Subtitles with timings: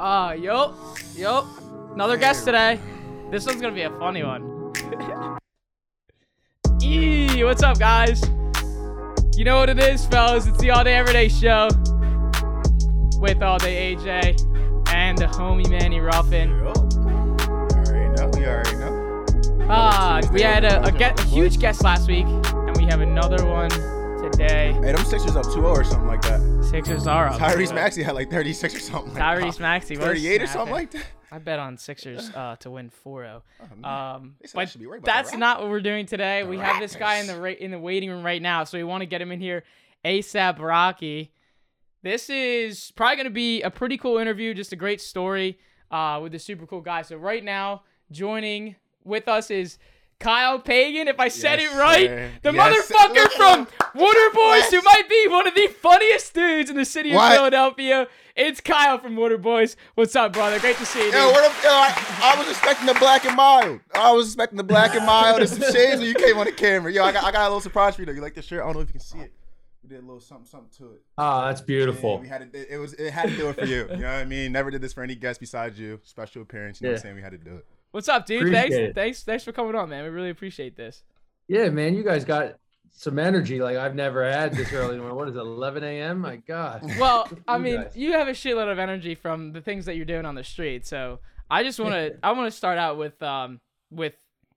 [0.00, 0.74] Ah, uh, yup,
[1.14, 1.46] yup.
[1.92, 2.80] Another guest today.
[3.30, 4.72] This one's gonna be a funny one.
[6.82, 8.20] Eee, what's up, guys?
[9.36, 10.48] You know what it is, fellas.
[10.48, 11.68] It's the All Day Everyday Show
[13.20, 16.50] with All Day AJ and the homie Manny Ruffin.
[16.50, 18.30] You already know.
[18.36, 19.24] You already know.
[19.70, 23.46] Ah, we had a, a, get, a huge guest last week, and we have another
[23.46, 23.70] one
[24.36, 24.72] today.
[24.72, 26.64] Hey, them Sixers up 2 0 or something like that.
[26.68, 27.40] Sixers are up.
[27.40, 29.60] Tyrese Maxey had like 36 or something like Tyrese.
[29.60, 31.04] Maxey 38 or something like that.
[31.30, 33.42] I bet on Sixers uh, to win 4-0.
[33.84, 33.88] Oh.
[33.88, 36.42] Um, said I but should be about that's not what we're doing today.
[36.42, 38.76] The We have this guy in the ra- in the waiting room right now, so
[38.78, 39.62] we want to get him in here
[40.04, 41.32] ASAP Rocky.
[42.02, 45.58] This is probably going to be a pretty cool interview, just a great story
[45.90, 47.02] uh, with a super cool guy.
[47.02, 49.78] So right now, joining with us is
[50.18, 51.08] Kyle Pagan.
[51.08, 52.30] If I said Yes, it right, sir.
[52.42, 56.84] the Yes, motherfucker from Wooderboys, who might be one of the funniest dudes in the
[56.84, 57.32] city of What?
[57.34, 58.08] Philadelphia.
[58.36, 59.76] It's Kyle from Wooderboys.
[59.94, 60.58] What's up, brother?
[60.58, 61.12] Great to see you.
[61.12, 61.52] Yo, what up?
[61.62, 63.80] Yo, I, I was expecting the black and mild.
[63.94, 66.52] I was expecting the black and mild and some shades when you came on the
[66.52, 66.90] camera.
[66.92, 68.12] Yo, I got, I got a little surprise for you though.
[68.12, 68.60] You like this shirt?
[68.60, 69.32] I don't know if you can see it.
[69.84, 71.02] We did a little something, something to it.
[71.18, 72.18] Oh, that's Yeah, beautiful.
[72.18, 73.82] we had to, it, it was, it had to do it for you.
[73.90, 74.50] You know what I mean?
[74.50, 76.00] Never did this for any guest besides you.
[76.04, 76.80] Special appearance.
[76.80, 77.02] You know what I'm Yeah.
[77.02, 77.16] saying?
[77.16, 77.66] We had to do it.
[77.94, 78.38] What's up, dude?
[78.38, 78.94] Appreciate Thanks, it.
[78.96, 80.02] thanks, thanks for coming on, man.
[80.02, 81.04] We really appreciate this.
[81.46, 82.56] Yeah, man, you guys got
[82.90, 84.94] some energy like I've never had this early.
[84.94, 85.16] in the morning.
[85.16, 86.18] What is it, 11 a.m.?
[86.18, 86.82] My God.
[86.98, 87.92] Well, I mean, guys.
[87.96, 90.84] you have a shitload of energy from the things that you're doing on the street.
[90.84, 93.60] So I just want to, I want to start out with, um,
[93.92, 94.16] with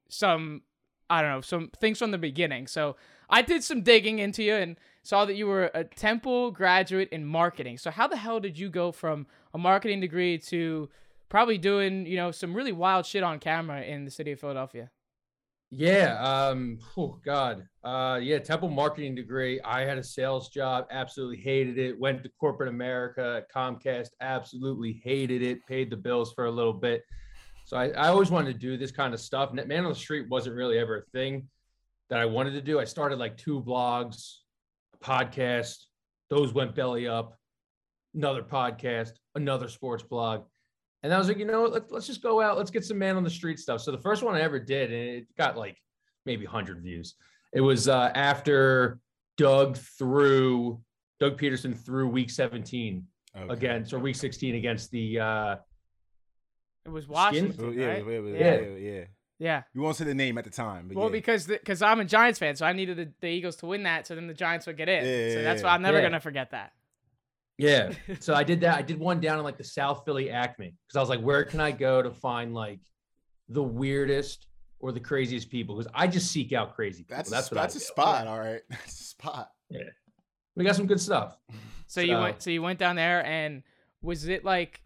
[0.09, 0.63] some,
[1.08, 2.65] I don't know, some things from the beginning.
[2.65, 2.95] So
[3.30, 7.23] I did some digging into you and saw that you were a Temple graduate in
[7.23, 7.77] marketing.
[7.77, 10.89] So how the hell did you go from a marketing degree to
[11.30, 14.89] probably doing, you know, some really wild shit on camera in the city of Philadelphia?
[15.70, 16.17] Yeah.
[16.22, 16.80] Um.
[16.95, 17.67] Oh God.
[17.83, 18.20] Uh.
[18.22, 18.39] Yeah.
[18.39, 19.59] Temple marketing degree.
[19.61, 20.88] I had a sales job.
[20.92, 22.00] Absolutely hated it.
[22.00, 24.09] Went to corporate America Comcast.
[24.22, 25.59] Absolutely hated it.
[25.67, 27.03] Paid the bills for a little bit.
[27.66, 29.52] So I, I always wanted to do this kind of stuff.
[29.52, 31.50] Man on the street wasn't really ever a thing
[32.09, 32.80] that I wanted to do.
[32.80, 34.36] I started like two blogs,
[34.94, 35.76] a podcast.
[36.30, 37.38] Those went belly up.
[38.15, 39.11] Another podcast.
[39.36, 40.44] Another sports blog.
[41.03, 41.63] And I was like, you know?
[41.65, 42.58] Let's, let's just go out.
[42.58, 43.81] Let's get some man on the street stuff.
[43.81, 45.77] So the first one I ever did, and it got like
[46.25, 47.15] maybe 100 views.
[47.53, 48.99] It was uh, after
[49.37, 50.81] Doug threw,
[51.19, 53.05] Doug Pederson threw week 17
[53.39, 53.53] Okay.
[53.53, 55.55] against, or week 16 against the, uh,
[56.85, 58.03] It was Oh, Washington, yeah, right?
[58.05, 58.59] yeah, yeah, Yeah.
[58.61, 59.03] yeah, yeah.
[59.39, 59.64] Yeah.
[59.75, 61.11] You won't say the name at the time, but Well, yeah.
[61.11, 64.08] because because I'm a Giants fan, so I needed the, the Eagles to win that,
[64.08, 65.05] so then the Giants would get in.
[65.05, 65.67] Yeah, so yeah, that's yeah.
[65.67, 66.03] why I'm never Yeah.
[66.05, 66.71] gonna forget that.
[67.58, 67.92] Yeah.
[68.20, 68.78] So I did that.
[68.78, 71.44] I did one down in like the South Philly Acme because I was like, where
[71.44, 72.80] can I go to find like
[73.50, 74.48] the weirdest
[74.80, 75.76] or the craziest people?
[75.76, 77.18] Because I just seek out crazy people.
[77.18, 77.86] that's That's, a, what that's I a do.
[77.86, 78.62] spot, all right.
[78.70, 79.52] That's a spot.
[79.70, 79.82] Yeah,
[80.56, 81.38] we got some good stuff.
[81.90, 83.64] So you went so you went down there, and
[84.02, 84.82] was it like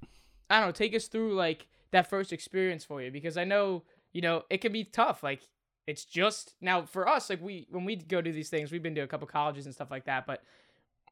[0.51, 0.71] I don't know?
[0.71, 3.81] Take us through like that first experience for you, because I know
[4.13, 5.23] you know it can be tough.
[5.23, 5.41] Like
[5.87, 8.93] it's just now for us, like we when we go do these things, we've been
[8.93, 10.43] to a couple colleges and stuff like that, but.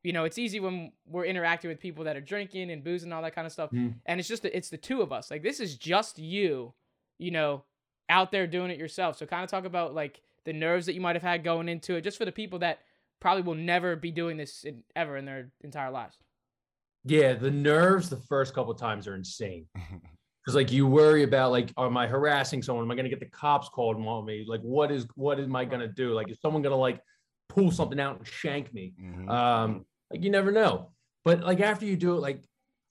[0.04, 3.14] You know, it's easy when we're interacting with people that are drinking and booze and
[3.14, 3.72] all that kind of stuff.
[3.72, 3.96] Mhm.
[4.06, 5.30] And it's just the, it's the two of us.
[5.30, 6.74] Like this is just you,
[7.18, 7.66] you know,
[8.08, 9.18] out there doing it yourself.
[9.18, 11.96] So kind of talk about like the nerves that you might have had going into
[11.96, 12.80] it, just for the people that
[13.20, 16.18] probably will never be doing this in, ever in their entire lives.
[17.04, 19.68] Yeah, the nerves the first couple times are insane.
[20.46, 22.86] Because like you worry about like, am I harassing someone?
[22.86, 24.46] Am I gonna get the cops called on me?
[24.48, 26.14] Like, what is what am I gonna do?
[26.14, 27.02] Like, is someone gonna like
[27.50, 28.94] pull something out and shank me?
[29.00, 29.30] Mhm.
[29.30, 30.92] Um, like you never know.
[31.24, 32.44] But like after you do it, like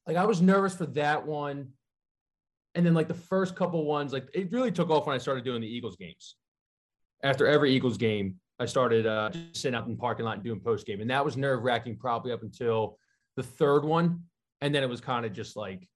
[0.06, 1.68] like I was nervous for that one.
[2.74, 5.44] And then like the first couple ones, like it really took off when I started
[5.44, 6.36] doing the Eagles games.
[7.22, 10.60] After every Eagles game, I started uh sitting out in the parking lot and doing
[10.60, 11.00] post game.
[11.00, 12.98] And that was nerve wracking probably up until
[13.36, 14.22] the third one.
[14.60, 15.88] And then it was kind of just like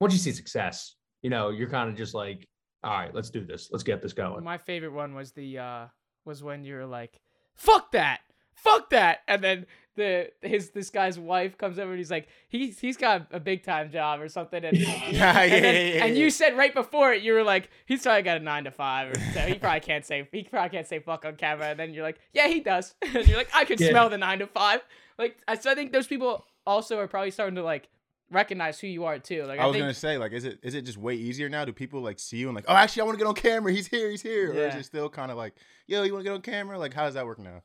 [0.00, 2.46] once you see success, you know, you're kind of just like,
[2.84, 3.68] all right, let's do this.
[3.70, 4.44] Let's get this going.
[4.44, 5.86] My favorite one was the uh
[6.24, 7.20] was when you were like,
[7.54, 8.20] "Fuck that,
[8.56, 12.78] fuck that," and then the his this guy's wife comes over and he's like, he's
[12.78, 16.04] he's got a big time job or something, and Yeah, and, yeah, then- yeah, yeah,
[16.04, 18.70] and you said right before it, you were like, he's probably got a nine to
[18.70, 21.78] five, or so he probably can't say he probably can't say fuck on camera, and
[21.80, 23.90] then you're like, yeah, he does, and you're like, I could Yeah.
[23.90, 24.80] smell the nine to five,
[25.18, 27.88] like I so I think those people also are probably starting to like
[28.30, 30.58] recognize who you are too, like I, I was think gonna say, like, is it
[30.62, 31.64] is it just way easier now?
[31.64, 33.72] Do people like see you and like, oh, actually, I want to get on camera.
[33.72, 34.10] He's here.
[34.10, 34.50] He's here.
[34.52, 35.54] Or is it still kind of like,
[35.86, 36.78] yo, you want to get on camera?
[36.78, 37.62] Like, how does that work now?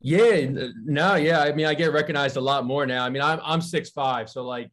[0.00, 0.46] Yeah,
[0.84, 1.40] no, yeah.
[1.40, 3.04] I mean, I get recognized a lot more now.
[3.04, 4.70] I mean, I'm I'm six five, so like,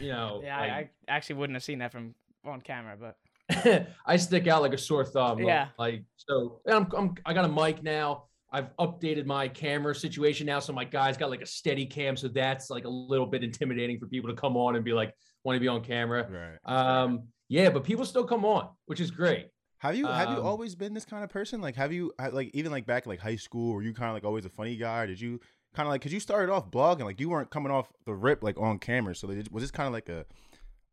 [0.00, 3.16] you know, yeah, I, I actually wouldn't have seen that from on camera, but
[3.50, 5.38] I, I stick out like a sore thumb.
[5.38, 5.68] like- Yeah.
[5.78, 8.24] Like so, and I'm, I'm I got a mic now.
[8.52, 12.28] I've updated my camera situation now, so my guy's got like a steady cam, so
[12.28, 15.12] that's like a little bit intimidating for people to come on and be like,
[15.42, 16.28] want to be on camera.
[16.30, 16.72] Right.
[17.02, 19.48] Um, yeah, but people still come on, which is great.
[19.84, 21.60] Have you have you Um, always been this kind of person?
[21.60, 24.14] Like, have you like even like back in, like high school, were you kind of
[24.14, 25.04] like always a funny guy?
[25.04, 25.40] Did you
[25.74, 28.42] kind of like because you started off blogging, like you weren't coming off the rip
[28.42, 29.14] like on camera.
[29.14, 30.24] So was this kind of like a,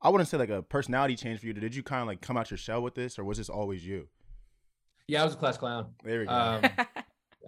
[0.02, 1.54] I wouldn't say like a personality change for you.
[1.54, 3.86] Did you kind of like come out your shell with this, or was this always
[3.86, 4.10] you?
[5.08, 5.94] Yeah, I was a class clown.
[6.04, 6.34] There we go.
[6.34, 6.64] Um,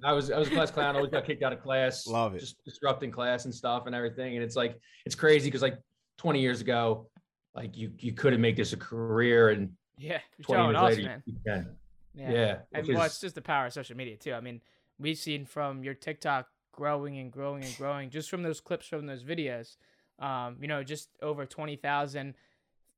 [0.03, 0.95] I was I was a class clown.
[0.95, 2.07] I Always got kicked out of class.
[2.07, 2.39] Love it.
[2.39, 4.35] Just disrupting class and stuff and everything.
[4.35, 5.77] And it's like it's crazy because like
[6.19, 7.09] 20 years ago,
[7.53, 9.71] like you you couldn't make this a career, and
[10.03, 11.23] yeah, 20 showing years us, later man.
[11.25, 11.75] you can.
[12.15, 12.31] Yeah.
[12.31, 14.33] Yeah, And well, is- it's just the power of social media too.
[14.33, 14.61] I mean,
[15.00, 19.05] we've seen from your TikTok growing and growing and growing just from those clips from
[19.07, 19.77] those videos.
[20.19, 22.35] Um, you know, just over twenty thousand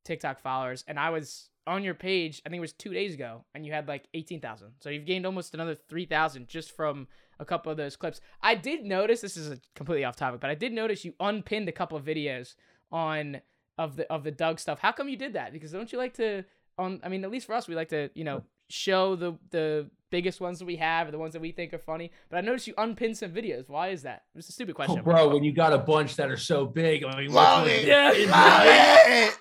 [0.04, 2.42] TikTok followers, and I was on your page.
[2.46, 4.74] I think it was two days ago, and you had like eighteen thousand.
[4.82, 7.08] So you've gained almost another three thousand just from
[7.40, 8.20] a couple of those clips.
[8.42, 11.68] I did notice this is a completely off topic, but I did notice you unpinned
[11.70, 12.56] a couple of videos
[12.92, 13.40] on
[13.78, 14.80] of the of the Doug stuff.
[14.80, 15.54] How come you did that?
[15.54, 16.44] Because don't you like to
[16.78, 19.90] on I mean at least for us we like to, you know, show the the
[20.12, 22.12] biggest ones that we have or the ones that we think are funny.
[22.30, 23.68] But I noticed you unpin some videos.
[23.70, 24.24] Why is that?
[24.36, 25.26] It's a stupid question, Oh, question.
[25.28, 27.88] bro, when you got a bunch that are so big, I mean, Love which it.
[27.88, 28.08] Yeah.
[28.30, 29.38] Love it.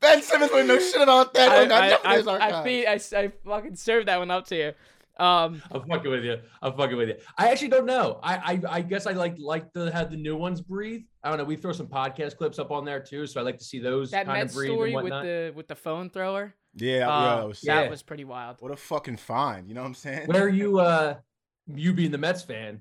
[0.00, 1.48] Ben Simmons wouldn't know shit about that.
[1.48, 4.56] I, Don't I, nothing in I, I, I, I fucking served that one up to
[4.56, 4.72] you.
[5.16, 6.38] Um, I'm fucking with you.
[6.60, 7.16] I'm fucking with you.
[7.38, 8.18] I actually don't know.
[8.22, 11.02] I I, I guess I like like to have the new ones breathe.
[11.22, 11.44] I don't know.
[11.44, 14.10] We throw some podcast clips up on there too, so I like to see those
[14.10, 16.54] that kind Met of breathe story and with the with the phone thrower.
[16.74, 17.90] yeah, yeah, uh, that was that Yeah.
[17.90, 18.56] was pretty wild.
[18.60, 19.68] What a fucking find.
[19.68, 20.26] You know what I'm saying?
[20.26, 20.80] Where are you?
[20.84, 21.14] Uh,
[21.66, 22.80] you being the Mets fan?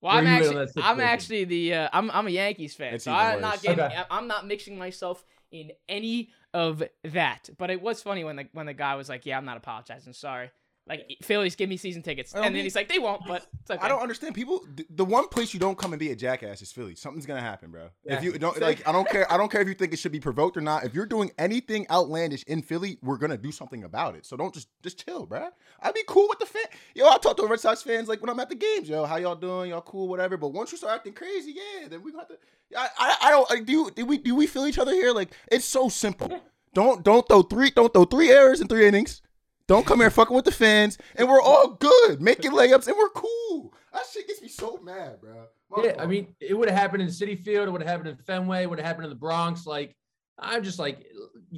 [0.00, 2.94] Well, I'm you at on actually, I'm actually the, uh, I'm, I'm a Yankees fan,
[2.94, 4.02] It's so I'm not getting, Okay.
[4.10, 7.48] I'm not mixing myself in any of that.
[7.56, 10.12] But it was funny when the when the guy was like, "Yeah, I'm not apologizing,
[10.14, 10.50] sorry."
[10.86, 13.70] Like Phillies, give me season tickets, and don't then he's like, "They won't," but it's
[13.70, 13.80] okay.
[13.82, 14.66] I don't understand people.
[14.90, 16.94] The one place you don't come and be a jackass is Philly.
[16.94, 17.88] Something's gonna happen, bro.
[18.04, 18.18] Yeah.
[18.18, 19.30] If you don't like, I don't care.
[19.32, 20.84] I don't care if you think it should be provoked or not.
[20.84, 24.26] If you're doing anything outlandish in Philly, we're gonna do something about it.
[24.26, 25.48] So don't just just chill, bro.
[25.80, 26.66] I'd be cool with the fan.
[26.94, 28.86] Yo, I talk to Red Sox fans like when I'm at the games.
[28.86, 29.70] Yo, how y'all doing?
[29.70, 30.06] Y'all cool?
[30.08, 30.36] Whatever.
[30.36, 32.36] But once you start acting crazy, yeah, then we got to.
[32.76, 33.48] I I, I don't.
[33.48, 35.12] Like, do you, do we do we feel each other here?
[35.12, 36.42] Like it's so simple.
[36.74, 39.22] Don't don't throw three don't throw three errors in three innings.
[39.66, 43.08] Don't come here fucking with the fans, and we're all good, making layups, and we're
[43.08, 43.72] cool.
[43.94, 45.46] That shit gets me so mad, bro.
[45.70, 47.68] My Yeah, I mean, it would have happened in Citi Field.
[47.68, 48.64] It would have happened in Fenway.
[48.64, 49.64] It would have happened in the Bronx.
[49.64, 49.96] Like,
[50.38, 51.06] I'm just like,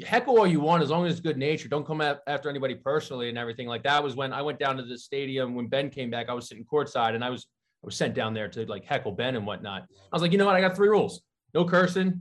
[0.06, 1.68] heckle all you want as long as it's good nature.
[1.68, 3.66] Don't come at, after anybody personally and everything.
[3.66, 6.28] Like that was when I went down to the stadium when Ben came back.
[6.28, 7.46] I was sitting courtside and I was
[7.82, 9.82] I was sent down there to like heckle Ben and whatnot.
[9.82, 10.56] I was like, you know what?
[10.56, 11.22] I got three rules:
[11.54, 12.20] no cursing,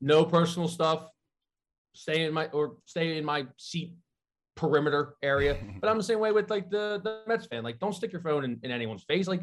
[0.00, 1.08] no personal stuff,
[1.92, 3.94] stay in my or stay in my seat
[4.58, 5.56] perimeter area.
[5.80, 7.62] But I'm the same way with like the the Mets fan.
[7.62, 9.28] Like, don't stick your phone in, in anyone's face.
[9.28, 9.42] Like,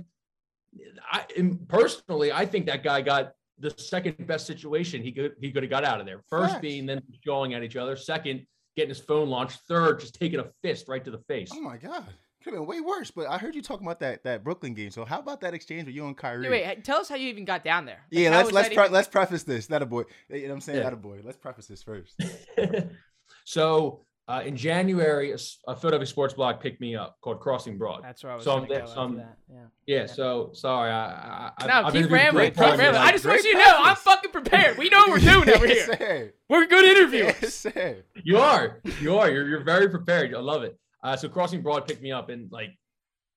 [1.11, 1.25] I
[1.67, 5.69] personally, I think that guy got the second best situation he could he could have
[5.69, 6.19] got out of there.
[6.29, 6.61] First Facts.
[6.61, 7.95] being then jawing at each other.
[7.95, 8.45] Second,
[8.75, 9.59] getting his phone launched.
[9.67, 11.49] Third, just taking a fist right to the face.
[11.53, 12.05] Oh my god,
[12.43, 13.11] could have been way worse.
[13.11, 14.91] But I heard you talking about that that Brooklyn game.
[14.91, 16.49] So how about that exchange with you and Kyrie?
[16.49, 18.01] Wait, wait, tell us how you even got down there.
[18.11, 19.67] Like, yeah, let's let's pre- even- let's preface this.
[19.67, 20.03] That a boy.
[20.29, 20.77] You know what I'm saying?
[20.79, 20.83] Yeah.
[20.83, 21.21] That a boy.
[21.23, 22.21] Let's preface this first.
[23.45, 27.77] so uh, in January, a, s- a Philadelphia sports blog picked me up called Crossing
[27.77, 28.03] Broad.
[28.03, 29.37] That's where I was So I'm there- so I'm- that.
[29.51, 29.65] Yeah.
[29.87, 30.89] Yeah, so sorry.
[30.91, 32.45] I, I, No, I've keep interviewed rambling.
[32.47, 33.03] Keep players, rambling.
[33.03, 34.77] I just want you to know I'm fucking prepared.
[34.79, 35.95] We know what we're doing over Yes, here.
[35.97, 36.33] sir.
[36.49, 37.35] We're good interviewers.
[37.41, 38.03] Yes, sir.
[38.23, 38.81] You are.
[38.99, 39.29] You are.
[39.29, 40.33] You're, you're very prepared.
[40.33, 40.75] I love it.
[41.03, 42.71] Uh, so Crossing Broad picked me up and like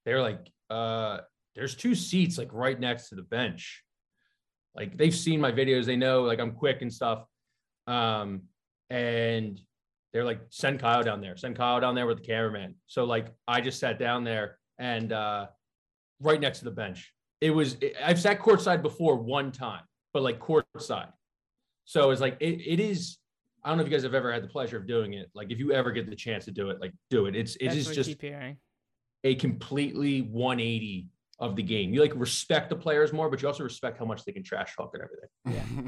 [0.07, 0.40] they're like,
[0.71, 1.18] uh,
[1.54, 3.85] there's two seats like right next to the bench.
[4.75, 7.25] Like they've seen my videos, they know like I'm quick and stuff.
[7.87, 8.42] Um,
[8.88, 9.61] and
[10.12, 12.74] they're like, send Kyle down there, send Kyle down there with the cameraman.
[12.86, 15.46] So like I just sat down there and uh
[16.20, 17.12] right next to the bench.
[17.40, 21.12] It was I've sat courtside before one time, but like courtside.
[21.84, 23.18] So it's like it, it is
[23.64, 25.30] I don't know if you guys have ever had the pleasure of doing it.
[25.34, 27.36] Like if you ever get the chance to do it, like do it.
[27.36, 28.16] It's it That's is just
[29.24, 31.06] a completely 180
[31.40, 31.92] of the game.
[31.95, 34.75] You like respect the players more, but you also respect how much they can trash
[34.75, 35.28] talk and everything.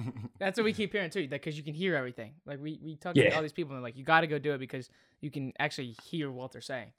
[0.07, 0.12] Yeah.
[0.38, 2.35] That's what we keep hearing too, That because you can hear everything.
[2.47, 3.30] Like we we talk Yeah.
[3.30, 4.88] to all these people and like you got to go do it because
[5.21, 6.92] you can actually hear what they're saying.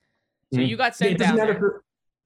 [0.53, 0.67] So Mhm.
[0.67, 1.55] you got Yeah, sent it doesn't down matter there.
[1.57, 1.79] if you're-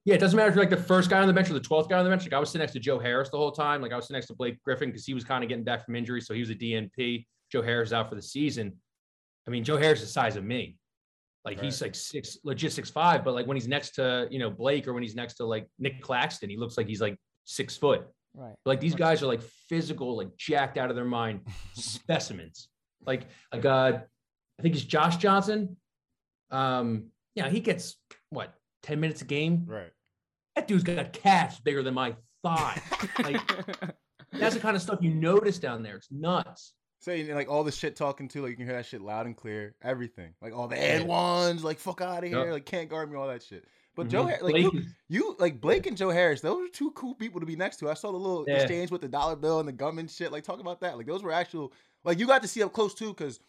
[0.06, 1.60] yeah, it doesn't matter if you're like the first guy on the bench or the
[1.60, 2.24] 12th guy on the bench.
[2.24, 3.82] Like I was sitting next to Joe Harris the whole time.
[3.84, 5.86] Like I was sitting next to Blake Griffin because he was kind of getting back
[5.86, 6.22] from injury.
[6.22, 7.28] So he was a DNP.
[7.52, 8.74] Joe Harris out for the season.
[9.48, 10.78] I mean, Joe Harris is the size of me.
[11.46, 13.24] Like he's like six, legit six five.
[13.24, 15.68] But like when he's next to you know Blake or when he's next to like
[15.78, 18.08] Nick Claxton, he looks like he's like six foot.
[18.34, 18.56] Right.
[18.66, 21.42] Like these guys are like physical, like jacked out of their mind
[21.74, 22.68] specimens.
[23.06, 24.00] Like like uh,
[24.60, 25.78] I think it's Josh Johnson.
[26.50, 27.96] Um, yeah, he gets
[28.32, 29.66] what ten minutes a game.
[29.68, 29.92] right.
[30.56, 32.82] that dude's got calves bigger than my thigh.
[33.24, 33.40] Like
[34.34, 35.96] that's the kind of stuff you notice down there.
[35.96, 36.74] It's nuts.
[37.06, 39.38] Saying like all the shit talking to, like you can hear that shit loud and
[39.38, 39.76] clear.
[39.84, 42.52] Everything, like all the and ones, like fuck out of here, Yep.
[42.52, 43.64] like can't guard me, all that shit.
[43.96, 44.10] But Mhm.
[44.10, 47.40] Joe, like Blake you, you, like Blake and Joe Harris, those are two cool people
[47.40, 47.92] to be next to.
[47.92, 48.56] I saw the little Yeah.
[48.56, 50.32] exchange with the dollar bill and the gum and shit.
[50.32, 50.98] Like talk about that.
[50.98, 51.72] Like those were actual,
[52.04, 53.40] like you got to see up close too, because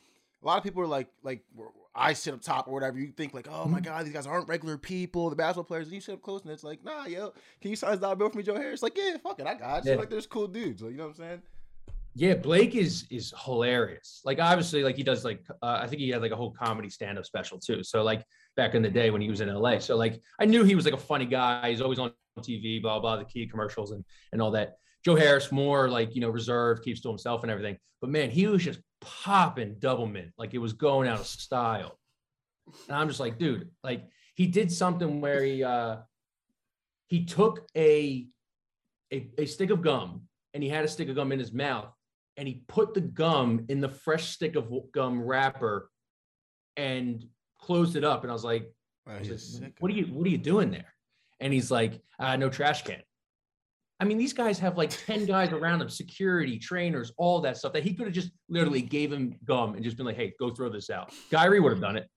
[0.42, 1.42] a lot of people are like, like
[1.94, 2.98] I sit up top or whatever.
[2.98, 3.84] You think like, oh my Mhm.
[3.84, 5.86] god, these guys aren't regular people, the basketball players.
[5.86, 7.32] And you sit up close and it's like, nah, yo,
[7.62, 8.82] can you sign this dollar bill for me, Joe Harris?
[8.82, 9.92] Like, yeah, fuck it, I got you.
[9.92, 9.96] Yeah.
[9.96, 10.82] Like there's cool dudes.
[10.82, 11.42] Like you know what I'm saying?
[12.18, 14.23] Yeah, Blake is is hilarious.
[14.25, 16.88] Like obviously, like he does like uh, I think he had like a whole comedy
[16.88, 17.85] stand up special too.
[17.85, 18.25] So like
[18.56, 19.80] back in the day when he was in LA.
[19.80, 21.68] So like I knew he was like a funny guy.
[21.68, 24.76] He's always on TV, blah blah, the Kia commercials and and all that.
[25.04, 27.76] Joe Harris more like you know reserved, keeps to himself and everything.
[28.00, 31.99] But man, he was just popping Doublemint like it was going out of style.
[32.88, 34.04] And I'm just like, dude, like
[34.35, 35.96] he did something where he uh
[37.08, 38.26] he took a
[39.12, 40.23] a, a stick of gum
[40.54, 41.92] and he had a stick of gum in his mouth
[42.37, 45.90] and he put the gum in the fresh stick of gum wrapper
[46.76, 47.25] and
[47.61, 48.23] closed it up.
[48.23, 48.71] And I was like,
[49.07, 50.93] I was like, what are you what are you doing there?
[51.40, 53.02] And he's like, uh, no trash can.
[53.99, 57.73] I mean, these guys have like 10 guys around them, security, trainers, all that stuff
[57.73, 60.50] that he could have just literally gave him gum and just been like, hey, go
[60.50, 61.12] throw this out.
[61.31, 62.11] Kyrie would have done it.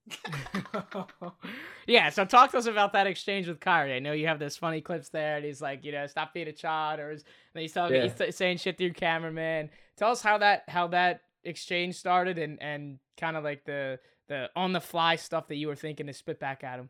[1.88, 3.96] yeah, so talk to us about that exchange with Kyrie.
[3.96, 6.50] I know you have this funny clips there, and he's like, you know, stop being
[6.50, 7.24] a child, or he's,
[7.56, 8.04] and he's talking, Yeah.
[8.04, 9.70] he's t- saying shit to your cameraman.
[10.00, 14.50] Tell us how that how that exchange started, and and kind of like the the
[14.56, 16.90] on the fly stuff that you were thinking to spit back at him.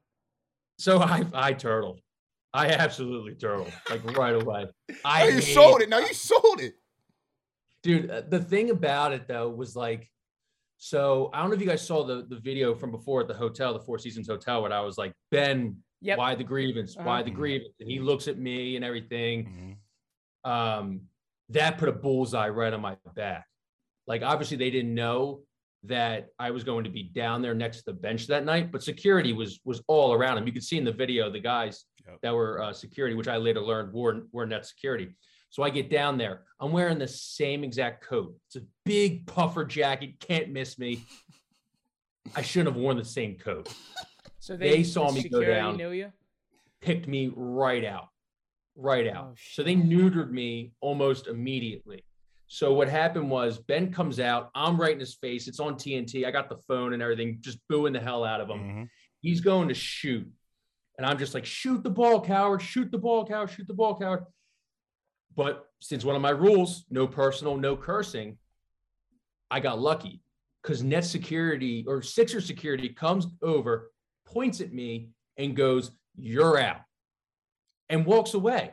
[0.77, 1.99] So I I turtled.
[2.53, 4.67] I absolutely turtled like right away.
[5.05, 5.89] I Oh, you hate- sold it.
[5.89, 6.75] Now you sold it.
[7.83, 10.09] dude uh, the thing about it though was like
[10.77, 13.33] so i don't know if you guys saw the the video from before at the
[13.33, 16.17] hotel the four seasons hotel where i was like ben Yep.
[16.17, 17.23] why the grievance why Uh-huh.
[17.23, 19.77] the grievance and he looks at me and everything
[20.45, 20.49] Mhm.
[20.49, 21.01] um
[21.49, 23.45] that put a bullseye right on my back
[24.07, 25.41] like obviously they didn't know
[25.83, 28.83] that i was going to be down there next to the bench that night but
[28.83, 32.21] security was was all around him you could see in the video the guys Yep.
[32.23, 35.15] that were uh, security which i later learned were were net security
[35.51, 36.43] so I get down there.
[36.59, 38.35] I'm wearing the same exact coat.
[38.47, 40.19] It's a big puffer jacket.
[40.19, 41.03] Can't miss me.
[42.35, 43.73] I shouldn't have worn the same coat.
[44.39, 45.77] So They saw me go security down.
[45.77, 46.11] Knew you.
[46.81, 48.08] Picked me right out.
[48.81, 49.27] Right out.
[49.31, 52.03] Oh, so they neutered me almost immediately.
[52.47, 54.49] So what happened was Ben comes out.
[54.55, 55.47] I'm right in his face.
[55.49, 56.25] It's on TNT.
[56.25, 58.59] I got the phone and everything, just booing the hell out of him.
[58.59, 58.89] Mhm.
[59.21, 60.27] He's going to shoot.
[60.97, 63.99] And I'm just like, shoot the ball, coward, shoot the ball, coward, shoot the ball,
[63.99, 64.23] coward.
[65.35, 68.37] But since one of my rules, no personal, no cursing,
[69.51, 70.21] I got lucky
[70.63, 73.91] because net security or Sixer security comes over,
[74.25, 76.81] points at me, and goes, You're out,
[77.89, 78.71] and walks away.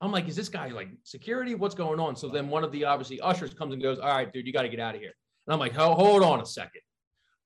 [0.00, 1.54] I'm like, Is this guy like security?
[1.54, 2.16] What's going on?
[2.16, 4.62] So then one of the obviously ushers comes and goes, All right, dude, you got
[4.62, 5.12] to get out of here.
[5.46, 6.80] And I'm like, "Ho- Hold on a second.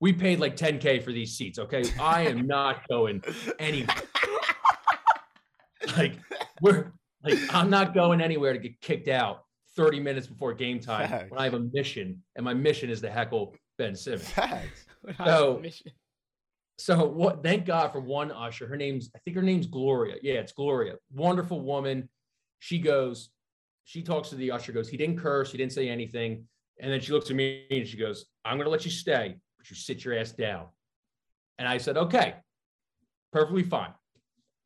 [0.01, 1.59] We paid like 10K for these seats.
[1.59, 1.83] Okay.
[2.01, 3.23] I am not going
[3.59, 3.97] anywhere.
[5.97, 6.15] like,
[6.61, 6.93] we're
[7.25, 9.43] like, I'm not going anywhere to get kicked out
[9.77, 11.31] 30 minutes before game time Facts.
[11.31, 14.29] when I have a mission, and my mission is to heckle Ben Simmons.
[14.29, 14.87] Facts.
[15.25, 15.93] So- Mission.
[16.79, 17.43] So what?
[17.43, 18.67] Thank God for one usher.
[18.69, 20.17] Her name's I think her name's Gloria.
[20.23, 20.95] Yeah, it's Gloria.
[21.13, 22.09] Wonderful woman.
[22.61, 23.31] She goes,
[23.85, 24.73] she talks to the usher.
[24.73, 25.51] Goes, he didn't curse.
[25.51, 26.45] He didn't say anything.
[26.81, 29.37] And then she looks at me and she goes, "I'm going to let you stay,
[29.57, 30.67] but you sit your ass down."
[31.59, 32.37] And I said, "Okay,
[33.33, 33.93] perfectly fine.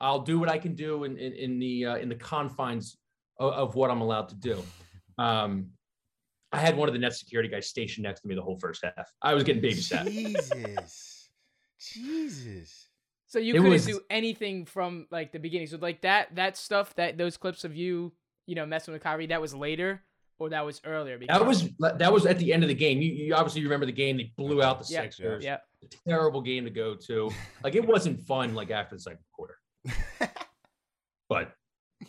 [0.01, 2.99] I'll do what I can do in in, in the uh, in the confines
[3.39, 4.63] of, of what I'm allowed to do."
[5.17, 5.69] Um,
[6.53, 8.85] I had one of the net security guys stationed next to me the whole first
[8.85, 9.11] half.
[9.23, 10.05] I was getting babysat.
[10.11, 11.12] Jesus.
[11.93, 12.89] Jesus.
[13.27, 15.67] So you It couldn't was- do anything from like the beginning.
[15.67, 18.13] So like that that stuff that those clips of you,
[18.47, 20.03] you know, messing with Kyrie, that was later
[20.39, 21.19] or that was earlier.
[21.29, 23.01] That was that was at the end of the game.
[23.01, 24.17] You, you obviously remember the game.
[24.17, 25.45] They blew out the Yeah, Sixers.
[25.45, 25.59] yeah.
[26.07, 27.31] Terrible game to go to.
[27.65, 28.55] Like it wasn't fun.
[28.55, 29.57] Like after the second quarter.
[31.29, 31.53] but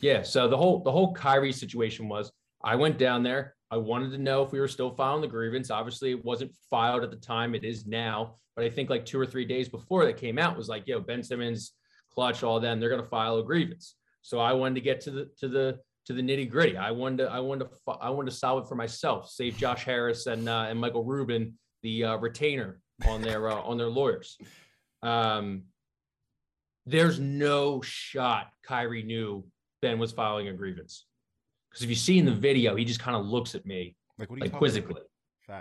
[0.02, 2.32] yeah, so the whole the whole Kyrie situation was
[2.64, 3.56] I went down there.
[3.74, 5.72] I wanted to know if we were still filing the grievance.
[5.72, 7.56] Obviously, it wasn't filed at the time.
[7.56, 8.36] It is now.
[8.56, 11.00] But I think like two or three days before that came out was like, yo,
[11.00, 11.72] Ben Simmons,
[12.12, 13.96] Klutch, all them, they're gonna file a grievance.
[14.22, 16.78] So I wanted to get to the to the to the nitty gritty.
[16.78, 19.32] I wanted to I wanted to I wanted to solve it for myself.
[19.32, 23.80] Save Josh Harris and uh, and Michael Rubin the uh, retainer on their uh, on
[23.80, 24.38] their lawyers.
[25.02, 25.64] Um,
[26.86, 29.44] there's no shot Kyrie knew
[29.82, 31.08] Ben was filing a grievance
[31.74, 34.30] because if you see in the video, he just kind of looks at me Like
[34.30, 35.02] what are you like quizzically.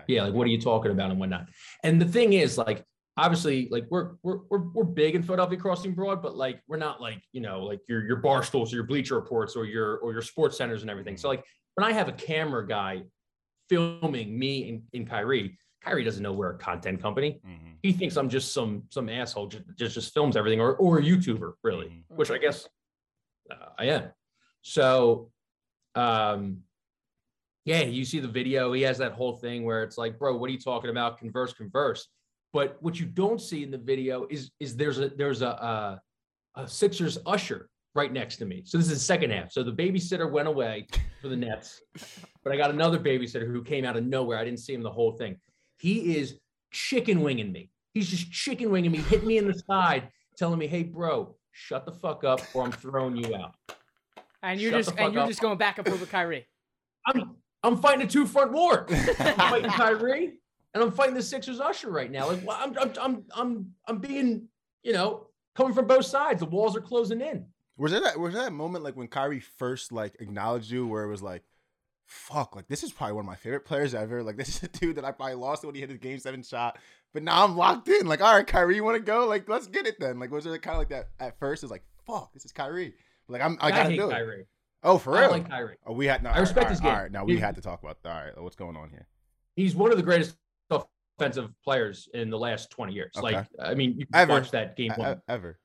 [0.07, 1.49] Yeah, like what are you talking about and whatnot.
[1.83, 2.85] And the thing is, like,
[3.17, 7.01] obviously like we're we're we're we're big in Philadelphia Crossing Broad, but like we're not
[7.01, 10.13] like you know like your your bar stools or your bleacher reports or your or
[10.13, 11.17] your sports centers and everything.
[11.17, 13.03] So like when I have a camera guy
[13.69, 17.41] filming me and, and Kyrie, Kyrie doesn't know we're a content company.
[17.47, 17.77] Mhm.
[17.83, 21.03] He thinks I'm just some some asshole just just, just films everything or or a
[21.03, 22.17] YouTuber really, Mhm.
[22.17, 22.69] which I guess
[23.51, 24.11] uh, I am.
[24.63, 25.33] So,
[25.95, 26.59] um,
[27.65, 28.73] yeah, you see the video.
[28.73, 31.19] He has that whole thing where it's like, bro, what are you talking about?
[31.19, 32.09] Converse, converse.
[32.53, 36.01] But what you don't see in the video is is there's a there's a a,
[36.57, 38.63] a Sixers usher right next to me.
[38.65, 39.53] So this is the second half.
[39.53, 40.87] So the babysitter went away
[41.21, 41.81] for the Nets,
[42.43, 44.39] but I got another babysitter who came out of nowhere.
[44.39, 45.37] I didn't see him the whole thing.
[45.79, 46.39] He is
[46.73, 47.71] chicken winging me.
[47.95, 51.87] He's just chicken winging me, hitting me in the side, telling me, "Hey, bro, shut
[51.87, 53.55] the fuck up, or I'm throwing you out."
[54.43, 55.29] And you're Shut just and fuck you're up.
[55.29, 56.47] just going back and forth with Kyrie.
[57.07, 58.87] I'm I'm fighting a two front war.
[58.91, 60.33] I'm fighting Kyrie,
[60.75, 62.29] and I'm fighting the Sixers usher right now.
[62.29, 64.49] Like well, I'm I'm I'm I'm I'm being
[64.83, 66.41] you know coming from both sides.
[66.41, 67.47] The walls are closing in.
[67.77, 71.05] Was there that was there that moment like when Kyrie first like acknowledged you where
[71.05, 71.43] it was like,
[72.07, 74.23] fuck, like this is probably one of my favorite players ever.
[74.23, 76.43] Like this is a dude that I probably lost when he hit his game seven
[76.43, 76.79] shot.
[77.13, 78.07] But now I'm locked in.
[78.07, 79.27] Like, all right, Kyrie, you want to go?
[79.27, 80.19] Like, let's get it then.
[80.19, 81.63] Like, was it kind of like that at first?
[81.63, 82.95] It's like, fuck, this is Kyrie.
[83.29, 84.13] Like, I'm I gotta hate do it.
[84.13, 84.47] Kyrie.
[84.83, 85.23] Oh, for real?
[85.23, 85.77] don't like Kyrie.
[85.87, 86.31] oh, we had no.
[86.31, 86.91] I respect right, his game.
[86.91, 87.99] All right, now we had to talk about.
[88.05, 89.07] All right, what's going on here?
[89.55, 90.37] He's one of the greatest
[90.71, 93.13] offensive players in the last 20 years.
[93.17, 93.37] Okay.
[93.37, 94.33] Like I mean, you can Ever.
[94.33, 95.21] watch that game one.
[95.29, 95.59] ever,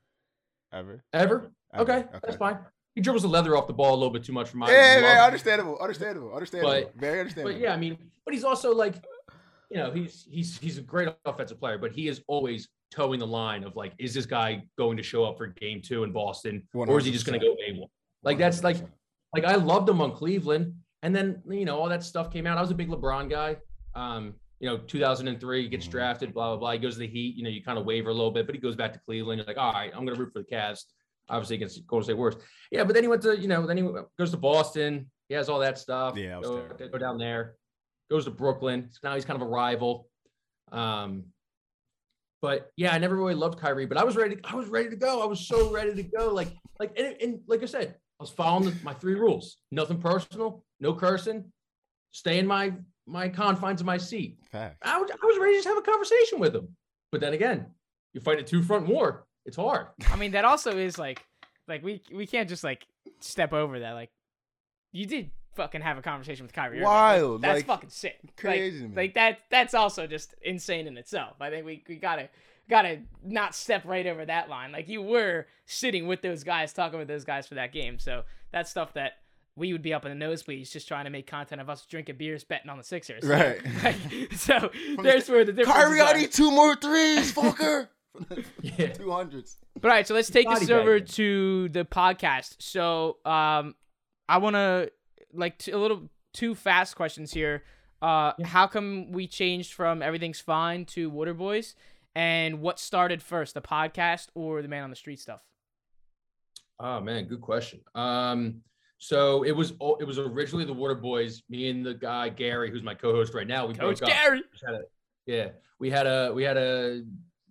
[0.71, 1.03] ever.
[1.13, 1.51] Ever?
[1.73, 1.81] Ever.
[1.81, 2.59] Okay, that's fine.
[2.95, 4.71] He dribbles the leather off the ball a little bit too much for my.
[4.71, 6.73] Yeah, yeah, understandable, understandable, understandable.
[6.73, 7.53] But- Very understandable.
[7.53, 8.95] But yeah, I mean, but he's also like,
[9.69, 13.27] you know, he's he's he's a great offensive player, but he is always towing the
[13.27, 16.67] line of like, is this guy going to show up for game two in Boston,
[16.74, 17.88] or is he just going to go AWOL?
[18.24, 18.77] Like that's like,
[19.36, 22.58] like I loved him on Cleveland, and then you know all that stuff came out.
[22.58, 23.58] I was a big LeBron guy.
[23.96, 25.91] Um, you know, 2003 he gets Mhm.
[25.91, 26.72] drafted, blah blah blah.
[26.72, 27.36] He goes to the Heat.
[27.36, 29.38] You know, you kind of waver a little bit, but he goes back to Cleveland.
[29.39, 30.84] You're like, all right, I'm going to root for the Cavs.
[31.29, 32.41] Obviously against Golden State Warriors.
[32.72, 33.84] Yeah, but then he went to you know then he
[34.17, 35.12] goes to Boston.
[35.27, 36.15] He has all that stuff.
[36.17, 37.56] Yeah, go, go down there.
[38.10, 38.88] Goes to Brooklyn.
[38.91, 40.08] So Now he's kind of a rival.
[40.72, 41.25] Um,
[42.41, 44.38] but yeah, I never really loved Kyrie, but I was ready.
[44.44, 45.22] I was ready to go.
[45.22, 46.33] I was so ready to go.
[46.33, 50.00] Like, like, and, and like I said, I was following the, my three rules: nothing
[50.00, 51.51] personal, no cursing,
[52.11, 52.74] stay in my
[53.05, 54.38] my confines of my seat.
[54.51, 54.77] Fact.
[54.81, 56.68] I was, I was ready to just have a conversation with him.
[57.11, 57.68] But then again,
[58.14, 59.25] you fight a two front war.
[59.46, 59.88] It's hard.
[60.11, 61.24] I mean, that also is like,
[61.68, 62.85] like we we can't just like
[63.20, 63.94] step over that.
[63.94, 64.09] Like,
[64.92, 66.77] you did fucking have a conversation with Kyrie.
[66.77, 66.83] Irving.
[66.83, 68.17] Wild, That's like, fucking sick.
[68.37, 68.96] crazy Like, me.
[68.96, 69.39] like that.
[69.50, 71.35] That's also just insane in itself.
[71.41, 72.29] I think we we gotta
[72.70, 74.72] gotta not step right over that line.
[74.72, 78.00] Like you were sitting with those guys, talking with those guys for that game.
[78.00, 79.17] So that's stuff that.
[79.59, 82.17] We would be up in the nosebleeds just trying to make content of us drinking
[82.17, 83.24] beers, betting on the Sixers.
[83.24, 83.59] Right.
[83.83, 83.96] like,
[84.35, 84.70] so
[85.01, 85.75] there's where the difference.
[85.79, 87.87] Kyrie, I need two more threes, fucker.
[88.61, 88.87] Yeah.
[88.93, 89.57] Two hundreds.
[89.79, 91.07] But all right, so let's take Body this over bagging.
[91.07, 92.55] to the podcast.
[92.59, 93.75] So, um,
[94.29, 94.91] I want to
[95.37, 97.63] like t- a little two fast questions here.
[98.01, 98.47] Uh, Yeah.
[98.47, 101.73] how come we changed from everything's fine to Wooderboys,
[102.15, 105.43] and what started first, the podcast or the Man on the Street stuff?
[106.79, 107.79] Oh man, good question.
[107.95, 108.61] Um,
[109.00, 111.41] so it was it was originally the Wooderboys.
[111.50, 114.15] Me and the guy Gary, who's my co-host right now, we Coach broke up.
[114.15, 114.43] Gary.
[114.51, 114.81] Just had a-
[115.25, 117.03] yeah, we had a we had a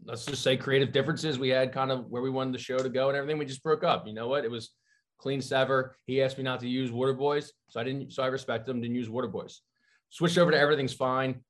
[0.05, 1.38] let's just say creative differences.
[1.38, 3.38] We had kind of where we wanted the show to go and everything.
[3.38, 4.07] We just broke up.
[4.07, 4.44] You know what?
[4.44, 4.70] It was
[5.19, 5.97] clean sever.
[6.05, 8.13] He asked me not to use Wooderboys, so I didn't.
[8.13, 8.81] So I respected him.
[8.81, 9.59] Didn't use Wooderboys.
[10.11, 11.41] Switched over to Everything's Fine.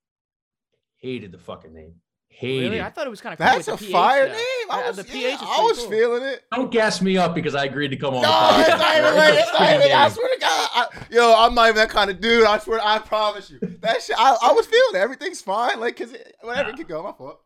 [0.99, 1.95] Hated the fucking name.
[2.29, 2.65] Hated.
[2.71, 2.81] Really?
[2.83, 3.47] I thought it was kind of cool.
[3.47, 4.33] That's a PH, fire though.
[4.33, 4.43] name.
[4.71, 5.91] I Uh, was, the yeah, PH is I was cool.
[5.91, 6.43] feeling it.
[6.53, 8.23] Don't gas me up because I agreed to come on.
[8.23, 8.61] No, the podcast.
[8.69, 9.93] it's not even like it's not even.
[9.93, 12.45] I swear to God, I, yo, I'm not even that kind of dude.
[12.45, 13.59] I swear, I promise you.
[13.81, 14.99] That shit, I, I was feeling it.
[14.99, 15.79] Everything's fine.
[15.81, 17.03] Like, cause it, whatever, it could go.
[17.03, 17.41] My fault.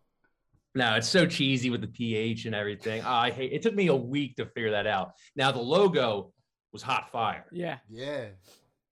[0.74, 3.02] No, it's so cheesy with the pH and everything.
[3.04, 3.52] Ah, I hate.
[3.52, 5.12] It took me a week to figure that out.
[5.34, 6.32] Now the logo
[6.72, 7.46] was hot fire.
[7.50, 7.78] Yeah.
[7.88, 8.26] Yeah,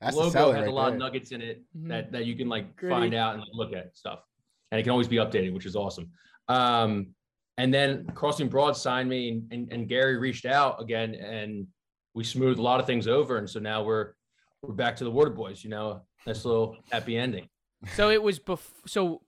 [0.01, 0.95] that's the logo seller has right a lot there.
[0.95, 1.89] of nuggets in it Mhm.
[1.89, 2.93] that that you can like Gritty.
[2.93, 4.21] find out and like, look at stuff,
[4.73, 6.11] and it can always be updated, which is awesome.
[6.49, 7.15] Um,
[7.59, 11.67] and then Crossing Broad signed me, and, and and Gary reached out again, and
[12.15, 14.15] we smoothed a lot of things over, and so now we're
[14.63, 15.63] we're back to the Wooderboys.
[15.63, 17.49] You know, nice little happy ending.
[17.95, 18.83] So it was before.
[18.89, 19.23] so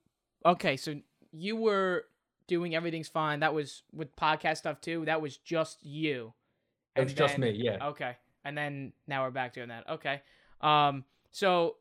[0.45, 0.95] okay, so
[1.31, 2.05] you were
[2.47, 3.39] doing everything's fine.
[3.39, 5.05] That was with podcast stuff too.
[5.05, 6.33] That was just you.
[6.95, 7.87] It And was just me, yeah.
[7.89, 8.17] Okay.
[8.43, 9.89] And then now we're back doing that.
[9.89, 10.21] Okay.
[10.61, 11.77] Um so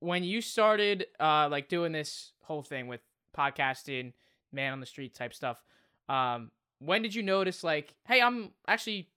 [0.00, 3.00] when you started uh like doing this whole thing with
[3.36, 4.12] podcasting,
[4.52, 5.62] man on the street type stuff,
[6.08, 9.08] um when did you notice like, hey, I'm actually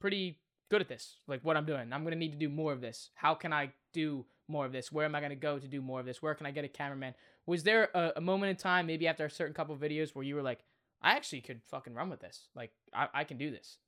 [0.00, 0.38] pretty
[0.70, 1.16] good at this.
[1.26, 1.92] Like what I'm doing.
[1.92, 3.10] I'm going to need to do more of this.
[3.14, 4.90] How can I do more of this?
[4.90, 6.22] Where am I going to go to do more of this?
[6.22, 7.14] Where can I get a cameraman?
[7.46, 10.24] Was there a, a moment in time, maybe after a certain couple of videos, where
[10.24, 10.64] you were like,
[11.02, 12.48] I actually could fucking run with this.
[12.54, 13.78] Like, I, I can do this.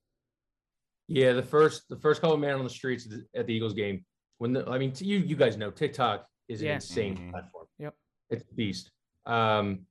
[1.08, 4.04] Yeah, the first the first couple man on the streets at the, Eagles game.
[4.38, 6.74] When the, I mean, t- you you guys know TikTok is an Yeah.
[6.74, 7.30] insane Mhm.
[7.30, 7.66] platform.
[7.78, 7.94] Yep.
[8.30, 8.90] it's a beast.
[9.24, 9.86] Um,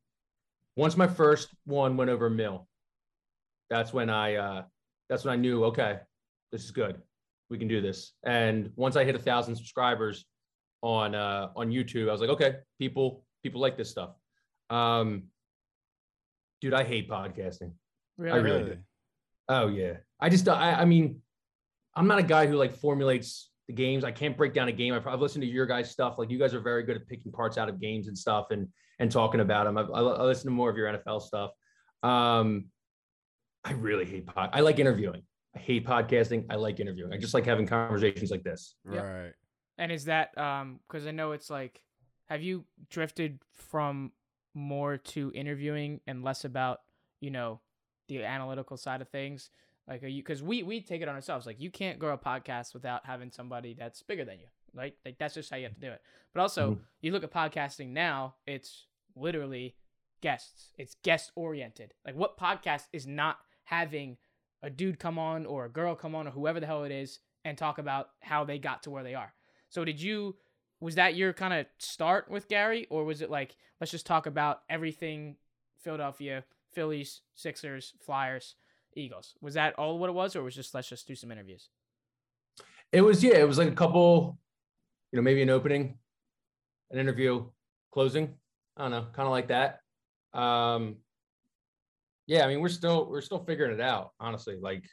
[0.76, 2.68] once my first one went over a mill,
[3.70, 4.64] that's when I uh,
[5.10, 6.00] that's when I knew okay,
[6.52, 7.02] this is good.
[7.50, 8.12] We can do this.
[8.24, 10.26] And once I hit a thousand subscribers
[10.82, 14.10] on uh, on YouTube, I was like, okay, people people like this stuff.
[14.72, 15.26] Um,
[16.62, 17.74] dude, I hate podcasting.
[18.20, 18.78] I really do.
[19.48, 19.98] Oh yeah.
[20.20, 21.22] I just I I mean,
[21.96, 24.04] I'm not a guy who like formulates the games.
[24.04, 24.96] I can't break down a game.
[24.96, 26.18] I've, I've listened to your guys' stuff.
[26.18, 28.68] Like you guys are very good at picking parts out of games and stuff and
[28.98, 29.78] and talking about them.
[29.78, 31.52] I've, I, I listen to more of your NFL stuff.
[32.02, 32.66] Um,
[33.64, 34.50] I really hate pod.
[34.54, 35.22] I like interviewing.
[35.56, 36.48] I hate podcasting.
[36.50, 37.14] I like interviewing.
[37.14, 38.76] I just like having conversations like this.
[38.92, 39.04] Yep.
[39.04, 39.34] Right.
[39.78, 41.80] And is that um because I know it's like,
[42.26, 44.12] have you drifted from
[44.54, 46.80] more to interviewing and less about
[47.22, 47.60] you know
[48.08, 49.50] the analytical side of things?
[49.88, 51.46] Like, are you because we we take it on ourselves.
[51.46, 54.48] Like, you can't grow a podcast without having somebody that's bigger than you.
[54.74, 54.94] Right?
[55.06, 56.02] Like that's just how you have to do it.
[56.34, 56.80] But also, Mhm.
[57.02, 59.76] you look at podcasting now, it's literally
[60.22, 60.74] guests.
[60.78, 61.94] It's guest oriented.
[62.06, 64.18] Like, what podcast is not having
[64.62, 67.20] a dude come on or a girl come on or whoever the hell it is
[67.46, 69.34] and talk about how they got to where they are?
[69.70, 70.36] So did you
[70.80, 74.26] was that your kind of start with Gary or was it like let's just talk
[74.26, 75.36] about everything
[75.82, 78.56] Philadelphia, Phillies, Sixers, Flyers,
[78.96, 79.36] Eagles?
[79.42, 81.70] Was that all what it was or was just let's just do some interviews?
[82.92, 83.38] It was yeah.
[83.38, 84.38] It was like a couple,
[85.12, 85.98] you know, maybe an opening,
[86.92, 87.46] an interview,
[87.92, 88.36] closing.
[88.78, 89.80] I don't know, kind of like that.
[90.38, 90.98] Um,
[92.28, 94.58] yeah, I mean, we're still we're still figuring it out, honestly.
[94.62, 94.84] Like,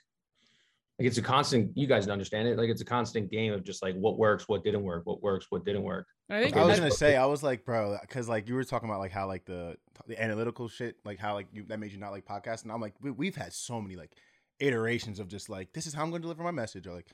[1.02, 1.76] like it's a constant.
[1.76, 2.56] You guys understand it.
[2.56, 5.46] Like it's a constant game of just like what works, what didn't work, what works,
[5.50, 6.06] what didn't work.
[6.30, 8.64] I think Okay, I was gonna say, I was like, bro, because like you were
[8.64, 11.92] talking about like how like the the analytical shit, like how like you that made
[11.92, 14.12] you not like podcast, and I'm like, we, we've had so many like
[14.60, 17.08] iterations of just like this is how I'm gonna deliver my message, or like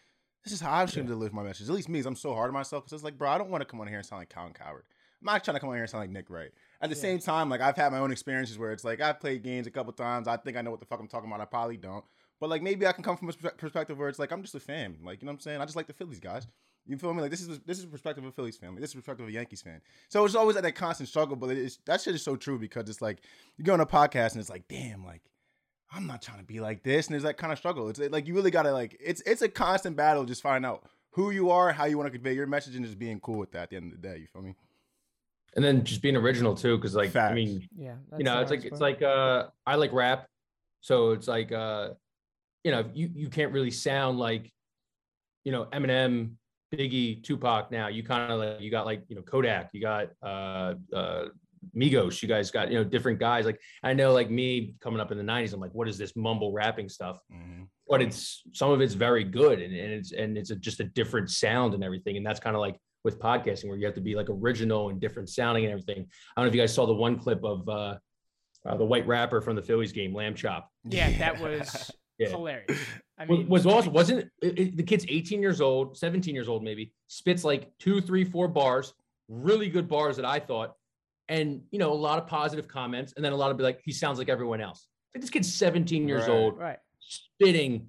[0.44, 1.06] this is how I'm gonna Yeah.
[1.08, 1.68] deliver my message.
[1.68, 3.50] At least me, 'cause I'm so hard on myself because it's like, bro, I don't
[3.50, 4.84] want to come on here and sound like Colin Cowherd.
[5.20, 6.52] I'm not trying to come on here and sound like Nick Wright.
[6.80, 7.02] At the Yeah.
[7.02, 9.70] same time, like I've had my own experiences where it's like I've played games a
[9.70, 10.28] couple times.
[10.28, 11.40] I think I know what the fuck I'm talking about.
[11.40, 12.04] I probably don't.
[12.40, 14.60] But like maybe I can come from a perspective where it's like I'm just a
[14.60, 14.96] fan.
[15.02, 15.60] Like you know what I'm saying?
[15.60, 16.46] I just like the Phillies guys.
[16.86, 17.20] You feel me?
[17.20, 18.70] Like this is this is the perspective of a Phillies fan.
[18.70, 19.80] Like, this is the perspective of a Yankees fan.
[20.08, 21.36] So it's always at that constant struggle.
[21.36, 23.18] But it's that shit is so true because it's like
[23.56, 25.22] you go on a podcast and it's like, damn, like
[25.92, 27.88] I'm not trying to be like this, and there's that kind of struggle.
[27.88, 30.24] It's like you really gotta like it's it's a constant battle.
[30.24, 32.98] Just find out who you are, how you want to convey your message, and just
[32.98, 34.18] being cool with that at the end of the day.
[34.18, 34.54] You feel me?
[35.56, 38.64] And then just being original too, because like I mean, yeah, you know, it's like
[38.64, 40.28] it's like uh I like rap,
[40.80, 41.90] so it's like uh
[42.68, 44.52] you know you you can't really sound like
[45.42, 46.32] you know Eminem,
[46.70, 47.70] Biggie, Tupac.
[47.70, 51.24] Now you kind of like you got like you know Kodak, you got uh uh
[51.74, 53.46] Migos, you guys got you know different guys.
[53.46, 56.14] Like I know like me coming up in the '90s, I'm like, what is this
[56.14, 57.22] mumble rapping stuff?
[57.88, 60.84] But it's some of it's very good, and, and it's and it's a, just a
[60.84, 64.02] different sound and everything, and that's kind of like with podcasting where you have to
[64.02, 66.00] be like original and different sounding and everything.
[66.36, 67.96] I don't know if you guys saw the one clip of uh,
[68.68, 70.68] uh the white rapper from the Phillies game, Lamb Chop.
[70.84, 72.28] yeah, that was Yeah.
[72.30, 72.78] hilarious.
[73.18, 76.48] I Was, mean, was also wasn't it, it- The kid's 18 years old, 17 years
[76.48, 78.92] old, maybe spits like two, three, four bars,
[79.28, 80.74] really good bars that I thought,
[81.28, 83.80] and you know a lot of positive comments, and then a lot of be like,
[83.84, 84.86] he sounds like everyone else.
[85.14, 86.30] Like this kid's 17 years Right.
[86.30, 87.88] old, right, spitting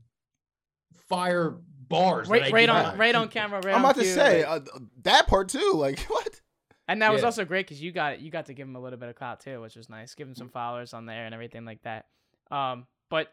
[1.10, 2.28] fire bars.
[2.30, 3.62] right, right on, right on camera.
[3.64, 5.74] Right I'm about to cue, say like- uh, that part too.
[5.76, 6.40] Like what?
[6.88, 8.98] And that was also great because you got you got to give him a little
[8.98, 10.16] bit of clout too, which was nice.
[10.16, 12.06] Give him some followers on there and everything like that.
[12.50, 13.28] Um, but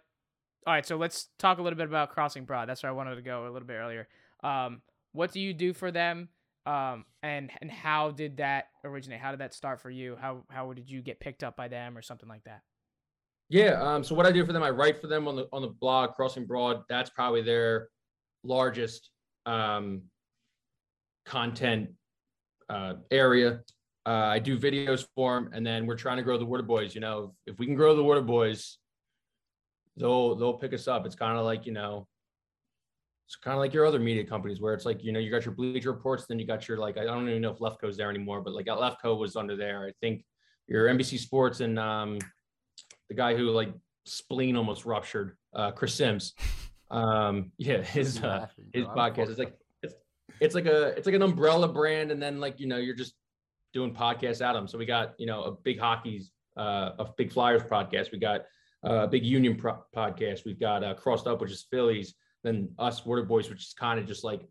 [0.67, 2.69] all right, so let's talk a little bit about Crossing Broad.
[2.69, 4.09] That's where I wanted to go a little bit earlier.
[4.43, 6.29] Um, what do you do for them?
[6.67, 9.21] Um, and and how did that originate?
[9.21, 10.17] How did that start for you?
[10.21, 12.63] How how did you get picked up by them or something like that?
[13.49, 13.81] Yeah.
[13.81, 15.69] Um, so what I do for them, I write for them on the on the
[15.69, 16.83] blog Crossing Broad.
[16.89, 17.89] That's probably their
[18.43, 19.11] largest
[19.47, 20.03] um,
[21.25, 21.91] content
[22.69, 23.61] uh, area.
[24.05, 26.93] Uh, I do videos for them, and then we're trying to grow the Wooderboys.
[26.93, 28.75] You know, if we can grow the Wooderboys,
[29.97, 31.07] they'll they'll pick us up.
[31.07, 32.07] It's kind of like you know,
[33.27, 35.45] it's kind of like your other media companies where it's like you know you got
[35.45, 38.11] your Bleacher Reports, then you got your like I don't even know if Lefkoe's there
[38.11, 39.87] anymore, but like Lefko was under there.
[39.87, 40.25] I think
[40.69, 42.19] your NBC Sports and um,
[43.09, 43.73] the guy who like
[44.05, 46.35] spleen almost ruptured, uh, Chris Sims.
[46.89, 49.95] Um, yeah, his uh, his podcast is like it's
[50.41, 53.15] it's like a it's like an umbrella brand, and then like you know you're just
[53.73, 54.69] doing podcasts at them.
[54.69, 58.13] So we got you know a big hockey's uh, a big Flyers podcast.
[58.13, 58.43] We got
[58.87, 60.45] uh, big Union pro- podcast.
[60.45, 62.15] We've got uh, Crossed Up, which is Phillies.
[62.45, 64.43] Then us Wooderboys, which is kind of just like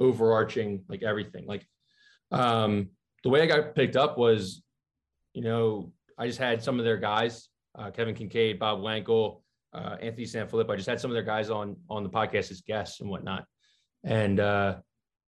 [0.00, 1.46] overarching like everything.
[1.46, 1.66] Like
[2.32, 2.88] um,
[3.22, 4.62] the way I got picked up was
[5.34, 9.42] you know, I just had some of their guys, uh, Kevin Kinkead, Bob Wankel,
[9.72, 10.70] uh, Anthony Sanfilippo.
[10.70, 13.44] I just had some of their guys on on the podcast as guests and whatnot,
[14.04, 14.76] and uh,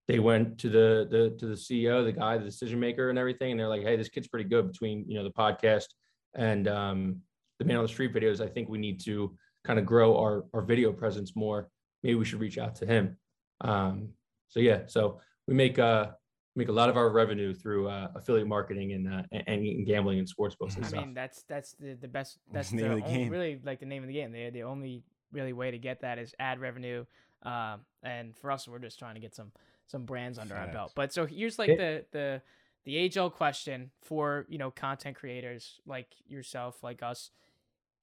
[0.07, 3.51] they went to the the to the CEO, the guy, the decision maker, and everything,
[3.51, 5.87] and they're like, "Hey, this kid's pretty good." Between you know the podcast
[6.35, 7.21] and um,
[7.59, 10.45] the man on the street videos, I think we need to kind of grow our
[10.55, 11.69] our video presence more.
[12.03, 13.17] Maybe we should reach out to him.
[13.61, 14.11] Um,
[14.49, 16.09] so yeah, so we make uh
[16.55, 20.19] make a lot of our revenue through uh, affiliate marketing and, uh, and and gambling
[20.19, 21.05] and sports books and I stuff.
[21.05, 22.39] mean, that's that's the, the best.
[22.53, 23.31] That's the the, name of the only- game.
[23.33, 24.33] really like the name of the game.
[24.33, 27.05] The the only really way to get that is ad revenue.
[27.43, 29.53] Um, and for us, we're just trying to get some
[29.87, 30.93] some brands under our belt.
[30.95, 31.77] But so here's like Yeah.
[31.77, 32.43] the the
[32.85, 37.31] the age old question for you know content creators like yourself, like us.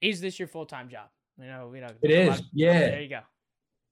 [0.03, 1.07] Is this your full time job?
[1.39, 1.89] You know, you know.
[2.01, 2.79] It a of- yeah.
[2.89, 3.21] There you go.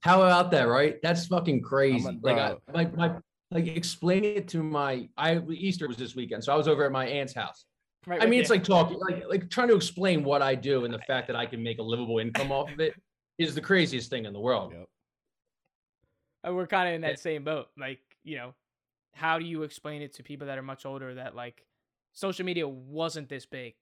[0.02, 0.98] How about that, right?
[1.02, 2.08] That's fucking crazy.
[2.08, 2.60] a- like, I, bro.
[2.74, 3.16] like my
[3.50, 6.92] like explaining it to my I Easter was this weekend, so I was over at
[6.92, 7.66] my aunt's house.
[8.08, 8.42] Right I mean, you.
[8.42, 11.36] it's like talking, like like trying to explain what I do and the fact that
[11.36, 12.94] I can make a livable income off of it
[13.38, 14.74] is the craziest thing in the world.
[14.74, 14.88] Yep.
[16.48, 17.10] Uh, we're kind of in Yeah.
[17.10, 17.68] that same boat.
[17.78, 18.54] Like, you know,
[19.14, 21.64] how do you explain it to people that are much older that like
[22.14, 23.76] social media wasn't this big,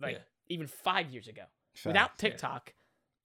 [0.00, 0.22] like Yeah.
[0.48, 1.42] Even five years ago?
[1.84, 2.16] Without.
[2.18, 2.72] TikTok,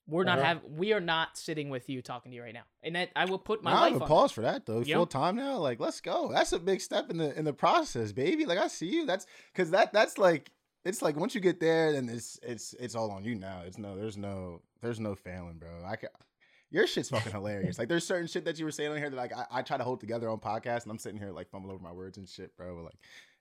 [0.08, 0.48] we're not Uh-huh.
[0.48, 3.26] have we are not sitting with you talking to you right now, and that I
[3.26, 4.10] will put my I life have a on.
[4.10, 4.80] pause for that though.
[4.82, 4.96] Yep.
[4.98, 6.30] Full time now, like let's go.
[6.34, 8.46] That's a big step in the in the process, baby.
[8.46, 9.06] Like I see you.
[9.06, 10.52] That's because that that's like
[10.84, 13.62] it's like once you get there, then it's it's it's all on you now.
[13.66, 15.70] It's no, there's no there's no failing, bro.
[15.86, 16.10] I can.
[16.74, 17.78] Your shit's fucking hilarious.
[17.78, 19.78] Like there's certain shit that you were saying on here that like I, I try
[19.78, 22.28] to hold together on podcast, and I'm sitting here like fumbling over my words and
[22.28, 22.82] shit, bro.
[22.84, 22.96] Like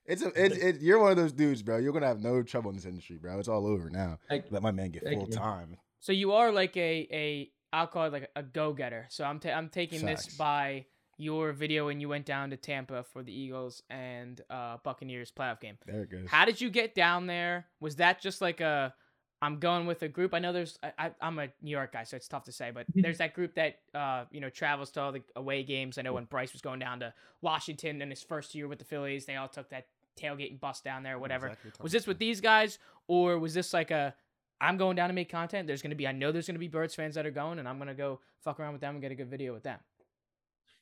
[0.05, 1.77] it's a it's it, you're one of those dudes, bro.
[1.77, 3.39] You're gonna have no trouble in this industry, bro.
[3.39, 4.19] It's all over now.
[4.29, 5.31] Like, Let my man get full you.
[5.31, 5.77] time.
[5.99, 9.07] So you are like a a I'll call it like a go getter.
[9.09, 10.85] So I'm ta- I'm taking this by
[11.17, 15.59] your video when you went down to Tampa for the Eagles and uh, Buccaneers playoff
[15.59, 15.77] game.
[15.85, 16.27] There it goes.
[16.27, 17.67] How did you get down there?
[17.79, 18.93] Was that just like a
[19.41, 20.33] I'm going with a group?
[20.33, 22.71] I know there's I, I I'm a New York guy, so it's tough to say,
[22.71, 25.97] but there's that group that uh you know travels to all the away games.
[25.97, 28.85] I know when Bryce was going down to Washington in his first year with the
[28.85, 31.47] Phillies, they all took that tailgate and bus down there, or whatever.
[31.47, 32.77] Exactly Was this with these guys,
[33.07, 34.13] or was this like a
[34.59, 35.65] I'm going down to make content?
[35.65, 37.79] There's gonna be I know there's gonna be Birds fans that are going, and I'm
[37.79, 39.79] gonna go fuck around with them and get a good video with them.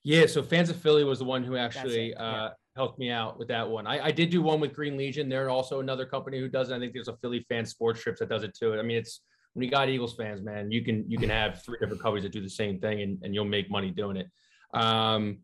[0.03, 2.23] Yeah, so fans of Philly was the one who actually yeah.
[2.23, 3.85] uh, helped me out with that one.
[3.85, 5.27] I, I did do one with Green Legion.
[5.27, 6.75] They're also another company who does it.
[6.75, 8.73] I think there's a Philly fan sports trips that does it too.
[8.73, 9.19] I mean, it's
[9.53, 12.31] when you got Eagles fans, man, you can you can have three different companies that
[12.31, 14.27] do the same thing and, and you'll make money doing it.
[14.73, 15.39] Um,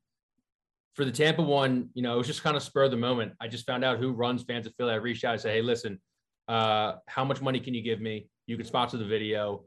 [0.93, 3.33] for the Tampa one, you know, it was just kind of spur of the moment.
[3.41, 4.93] I just found out who runs fans of Philly.
[4.93, 5.99] I reached out and said, hey, listen,
[6.47, 8.29] uh, how much money can you give me?
[8.47, 9.65] You can sponsor the video.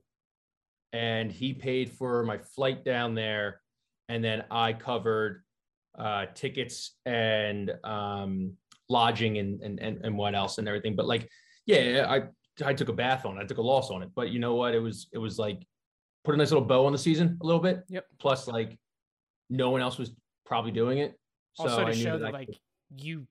[0.94, 3.60] And he paid for my flight down there
[4.08, 5.42] and then I covered
[5.98, 8.52] uh, tickets and um,
[8.88, 10.96] lodging and, and and and what else and everything.
[10.96, 11.28] But like,
[11.66, 12.22] yeah, I
[12.64, 13.42] I took a bath on it.
[13.42, 14.10] I took a loss on it.
[14.14, 14.74] But you know what?
[14.74, 15.66] It was it was like
[16.24, 17.82] put a nice little bow on the season a little bit.
[17.88, 18.06] Yep.
[18.18, 18.78] Plus, like,
[19.50, 20.12] no one else was
[20.44, 21.18] probably doing it.
[21.54, 22.58] So also I to knew show that that like could-
[23.04, 23.26] you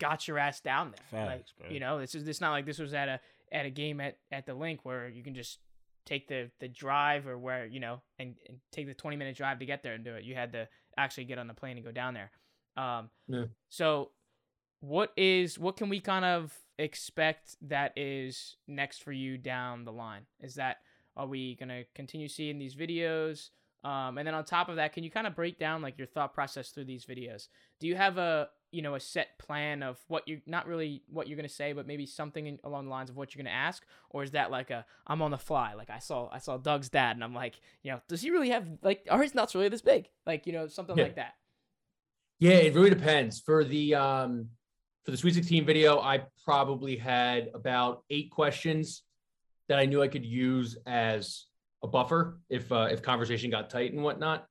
[0.00, 1.26] got your ass down there.
[1.26, 1.70] like bro.
[1.70, 3.20] you know, this is it's not like this was at a
[3.52, 5.58] at a game at at the link where you can just
[6.04, 9.60] take the the drive or where you know and, and take the 20 minute drive
[9.60, 10.24] to get there and do it.
[10.24, 12.30] You had to actually get on the plane and go down there.
[12.76, 13.44] Um, Yeah.
[13.68, 14.10] So,
[14.80, 19.92] what is what can we kind of expect that is next for you down the
[19.92, 20.26] line?
[20.40, 20.78] Is that
[21.16, 23.50] are we gonna continue seeing these videos?
[23.84, 26.06] Um, and then on top of that, can you kind of break down like your
[26.06, 27.48] thought process through these videos?
[27.80, 31.28] Do you have a you know a set plan of what you not really what
[31.28, 33.84] you're gonna say, but maybe something in, along the lines of what you're gonna ask,
[34.10, 35.74] or is that like a I'm on the fly?
[35.74, 38.50] Like I saw I saw Doug's dad, and I'm like, you know, does he really
[38.50, 40.08] have like are his nuts really this big?
[40.26, 41.04] Like you know something Yeah.
[41.04, 41.34] like that.
[42.38, 43.40] Yeah, it really depends.
[43.40, 44.48] For the um
[45.04, 49.02] for the Sweet 16 video, I probably had about eight questions
[49.68, 51.46] that I knew I could use as
[51.82, 54.46] a buffer if uh, if conversation got tight and whatnot.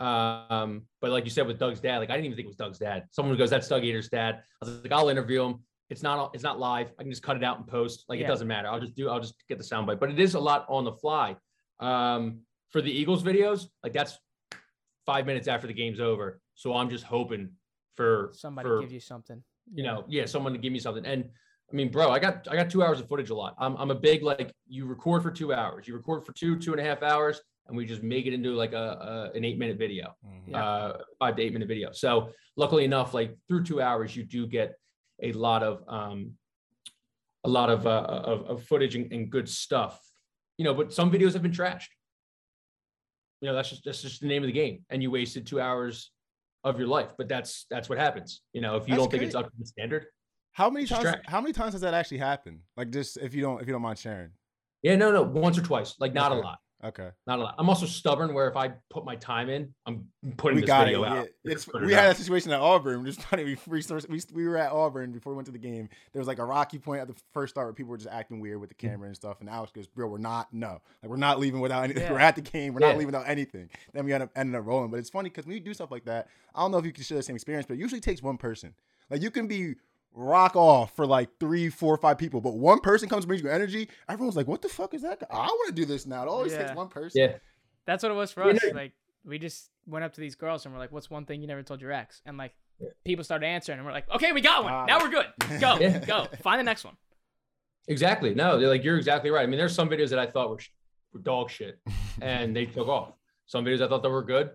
[0.00, 2.56] Um, but like you said with Doug's dad, like I didn't even think it was
[2.56, 3.04] Doug's dad.
[3.10, 5.60] Someone who goes, "That's Doug Eater's dad." I was like, "I'll interview him.
[5.90, 6.92] It's not it's not live.
[6.98, 8.04] I can just cut it out and post.
[8.08, 8.26] Like Yeah.
[8.26, 8.68] it doesn't matter.
[8.68, 10.92] I'll just do I'll just get the soundbite." But it is a lot on the
[10.92, 11.36] fly.
[11.80, 14.18] Um, for the Eagles videos, like that's
[15.06, 16.40] five minutes after the game's over.
[16.54, 17.50] So I'm just hoping
[17.94, 19.42] for Somebody for, gives you something.
[19.72, 21.04] you know, yeah, someone to give me something.
[21.06, 21.24] And
[21.72, 23.54] I mean, bro, I got I got two hours of footage a lot.
[23.58, 26.72] I'm I'm a big like you record for two hours, you record for two two
[26.72, 29.58] and a half hours, and we just make it into like a, a an eight
[29.58, 30.54] minute video, Mhm.
[30.54, 31.92] Uh, five to eight minute video.
[31.92, 34.74] So luckily enough, like through two hours, you do get
[35.22, 36.32] a lot of um
[37.44, 37.90] a lot of uh,
[38.32, 40.00] of, of footage and, and good stuff.
[40.58, 41.88] You know, but some videos have been trashed.
[43.40, 45.60] You know, that's just that's just the name of the game, and you wasted two
[45.60, 46.10] hours
[46.64, 47.10] of your life.
[47.18, 48.42] But that's that's what happens.
[48.52, 50.06] You know, if you That's don't think it's up to the standard.
[50.52, 51.02] How many times?
[51.02, 52.60] Distract- How many times has that actually happened?
[52.76, 54.30] Like, just if you don't, if you don't mind sharing.
[54.82, 56.40] Yeah, no, no, once or twice, like not Okay.
[56.40, 57.54] a lot, Okay, not a lot.
[57.56, 60.82] I'm also stubborn where if I put my time in, I'm putting we this got
[60.82, 60.90] it.
[60.92, 61.20] video Yeah.
[61.20, 61.28] out.
[61.42, 62.08] It's, Put it we had out.
[62.08, 63.06] that situation at Auburn.
[63.06, 63.44] Just funny.
[63.44, 65.88] We, we we we were at Auburn before we went to the game.
[66.12, 68.38] There was like a rocky point at the first start where people were just acting
[68.40, 68.90] weird with the Mm.
[68.90, 69.40] camera and stuff.
[69.40, 72.02] And Alex goes, "Bro, we're not no, like we're not leaving without anything.
[72.04, 72.12] Yeah.
[72.12, 72.74] We're at the game.
[72.74, 72.88] We're Yeah.
[72.88, 74.90] not leaving without anything." Then we ended up, ended up rolling.
[74.90, 76.92] But it's funny because when you do stuff like that, I don't know if you
[76.92, 78.74] can share the same experience, but it usually takes one person.
[79.10, 79.76] Like you can be
[80.14, 83.88] rock off for like three, four, five people, but one person comes brings you energy.
[84.08, 85.20] Everyone's like, "What the fuck is that?
[85.20, 85.26] guy?
[85.30, 87.20] I want to do this now." It always takes one person.
[87.20, 87.36] Yeah,
[87.86, 88.62] That's what it was for us.
[88.62, 88.92] know- Like
[89.24, 91.62] we just went up to these girls and we're like, "What's one thing you never
[91.62, 92.88] told your ex?" And like Yeah.
[93.04, 94.72] people started answering, and we're like, "Okay, we got one.
[94.72, 94.84] Ah.
[94.86, 95.26] now we're good.
[95.60, 95.98] Go, Yeah.
[96.04, 96.26] go.
[96.42, 96.96] Find the next one."
[97.88, 98.34] exactly.
[98.34, 99.42] No, they're like you're exactly right.
[99.42, 100.70] I mean, there's some videos that I thought were, sh-
[101.12, 101.78] were dog shit,
[102.22, 103.14] and they took off.
[103.46, 104.50] Some videos I thought that were good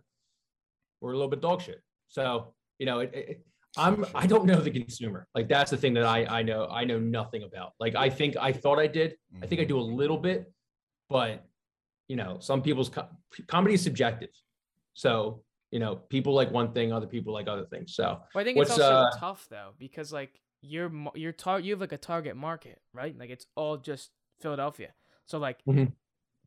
[1.01, 1.83] were a little bit dog shit.
[2.07, 3.45] So you know, it, it,
[3.77, 5.27] I'm I don't know the consumer.
[5.35, 7.73] Like that's the thing that I I know I know nothing about.
[7.79, 9.15] Like I think I thought I did.
[9.41, 10.51] I think I do a little bit,
[11.09, 11.45] but
[12.07, 13.07] you know, some people's co-
[13.47, 14.29] comedy is subjective.
[14.93, 17.93] So you know, people like one thing, other people like other things.
[17.95, 21.59] So Well, I think What's, it's also uh, tough though because like you're you're tar-
[21.59, 23.17] you have like a target market, right?
[23.17, 24.09] Like it's all just
[24.41, 24.93] Philadelphia.
[25.25, 25.93] So like Mhm.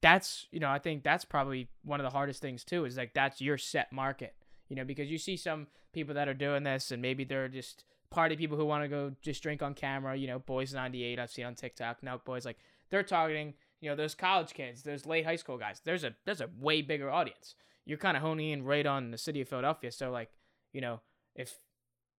[0.00, 3.14] that's you know I think that's probably one of the hardest things too is like
[3.14, 4.34] that's your set market,
[4.72, 7.84] you know, because you see some people that are doing this and maybe they're just
[8.08, 11.30] party people who want to go just drink on camera, you know, boys 98 I've
[11.30, 12.56] seen on TikTok, now boys like
[12.88, 15.82] they're targeting, you know, those college kids, those late high school guys.
[15.84, 17.54] There's a there's a way bigger audience.
[17.84, 19.92] You're kind of honing in right on the city of Philadelphia.
[19.92, 20.30] So like,
[20.72, 21.02] you know,
[21.34, 21.58] if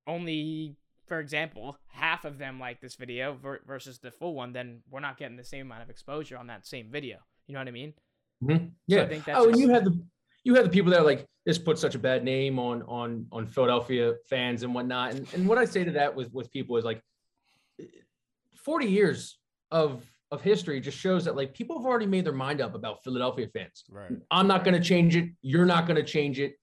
[0.05, 0.75] only
[1.07, 4.99] for example half of them like this video ver- versus the full one then we're
[4.99, 7.71] not getting the same amount of exposure on that same video you know what i
[7.71, 7.93] mean
[8.43, 8.57] Mhm.
[8.89, 9.07] So I yeah.
[9.07, 9.97] think that's oh, and you had the
[10.43, 13.27] you had the people that are like this put such a bad name on on
[13.31, 15.13] on Philadelphia fans and whatnot.
[15.13, 17.01] And and what I say to that with with people is like,
[18.55, 19.39] forty years
[19.71, 23.03] of of history just shows that like people have already made their mind up about
[23.03, 23.83] Philadelphia fans.
[23.89, 24.11] Right.
[24.31, 25.29] I'm not going to change it.
[25.41, 26.55] You're not going to change it.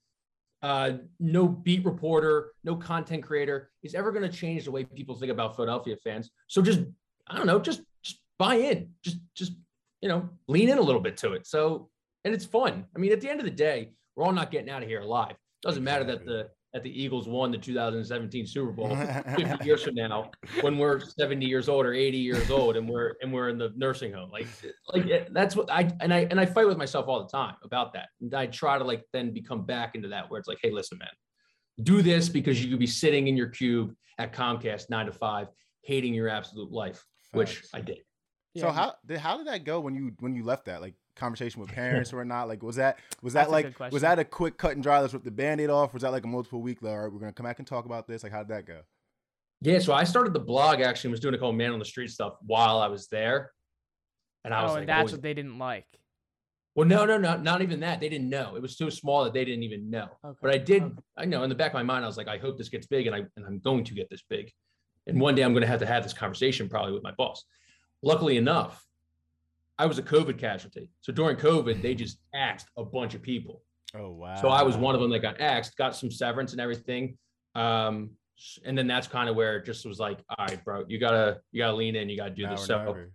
[0.63, 5.15] Uh, no beat reporter, no content creator is ever going to change the way people
[5.15, 6.31] think about Philadelphia fans.
[6.49, 6.81] So just,
[7.29, 9.53] I don't know, just just buy in, just just
[10.03, 11.47] you know, lean in a little bit to it.
[11.47, 11.91] So,
[12.25, 12.85] and it's fun.
[12.95, 15.01] I mean, at the end of the day, we're all not getting out of here
[15.01, 15.37] alive.
[15.63, 18.95] Doesn't matter that the that the Eagles won the 2017 Super Bowl
[19.37, 20.31] 50 years from now
[20.61, 23.73] when we're 70 years old or 80 years old and we're and we're in the
[23.77, 24.31] nursing home.
[24.31, 24.47] Like
[24.89, 27.93] like that's what i and i and i fight with myself all the time about
[27.95, 28.09] that.
[28.21, 30.99] And i try to like then become back into that where it's like hey listen
[30.99, 31.09] man
[31.83, 35.49] do this because you could be sitting in your cube at comcast nine to five
[35.83, 37.99] hating your absolute life which i did
[38.57, 40.95] So Yeah, how did how did that go when you when you left that like
[41.15, 42.49] conversation with parents or not?
[42.49, 45.01] Like was that was that a like was that a quick cut and dry?
[45.01, 45.93] Let's rip the band-aid off.
[45.95, 46.83] Was that like a multiple week?
[46.83, 48.23] Like, all right, we're gonna come back and talk about this.
[48.23, 48.81] Like how did that go?
[49.63, 51.85] yeah so i started the blog actually and was doing a called man on the
[51.85, 53.51] street stuff while i was there
[54.43, 55.85] and i was oh like that's always- what they didn't like
[56.75, 59.35] well no no no not even that they didn't know it was too small that
[59.35, 60.39] they didn't even know okay.
[60.41, 60.95] But I did, Okay.
[61.19, 62.87] I know in the back of my mind, I was like, I hope this gets
[62.87, 64.51] big and I and I'm going to get this big.
[65.07, 67.45] And one day I'm going to have to have this conversation probably with my boss.
[68.03, 68.85] Luckily enough,
[69.79, 70.91] I was a COVID casualty.
[71.01, 73.63] So during COVID, they just axed a bunch of people.
[73.95, 74.37] Oh wow.
[74.37, 77.17] So I was one of them that got axed, got some severance and everything.
[77.55, 78.11] Um,
[78.65, 81.41] and then that's kind of where it just was like, all right, bro, you gotta
[81.53, 82.67] you gotta lean in, you gotta do Now this.
[82.67, 83.13] So never.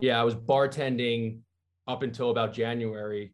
[0.00, 1.40] yeah, I was bartending
[1.86, 3.32] up until about January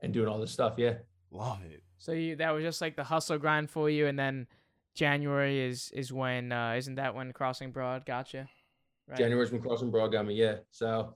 [0.00, 0.74] and doing all this stuff.
[0.76, 0.94] Yeah.
[1.30, 1.82] love it.
[1.98, 4.46] so you that was just like the hustle grind for you and then
[4.94, 8.48] january is is when uh isn't that when crossing broad gotcha
[9.08, 10.34] right January's when Crossing Broad got me.
[10.34, 10.56] Yeah.
[10.70, 11.14] So,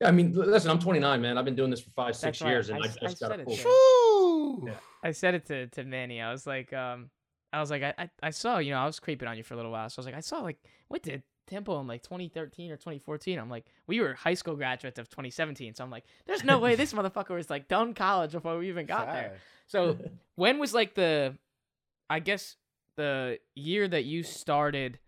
[0.00, 1.38] yeah, I mean, listen, I'm 29, man.
[1.38, 2.50] I've been doing this for five, six That's right.
[2.50, 4.64] years, and I just I got a it full.
[4.66, 4.74] Yeah.
[5.02, 6.20] I said it to, to Manny.
[6.20, 7.10] I was like, um,
[7.52, 9.54] I was like, I, I, I saw, you know, I was creeping on you for
[9.54, 9.88] a little while.
[9.88, 10.58] So I was like, I saw like,
[10.88, 13.38] what did Temple in like 2013 or 2014?
[13.38, 15.74] I'm like, we were high school graduates of 2017.
[15.74, 18.86] So I'm like, there's no way this motherfucker was like done college before we even
[18.86, 19.36] got there.
[19.66, 19.96] So
[20.36, 21.36] when was like the,
[22.08, 22.56] I guess
[22.96, 24.98] the year that you started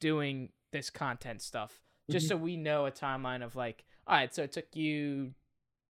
[0.00, 2.28] doing this content stuff, just Mhm.
[2.30, 5.34] so we know a timeline of like, all right, so it took you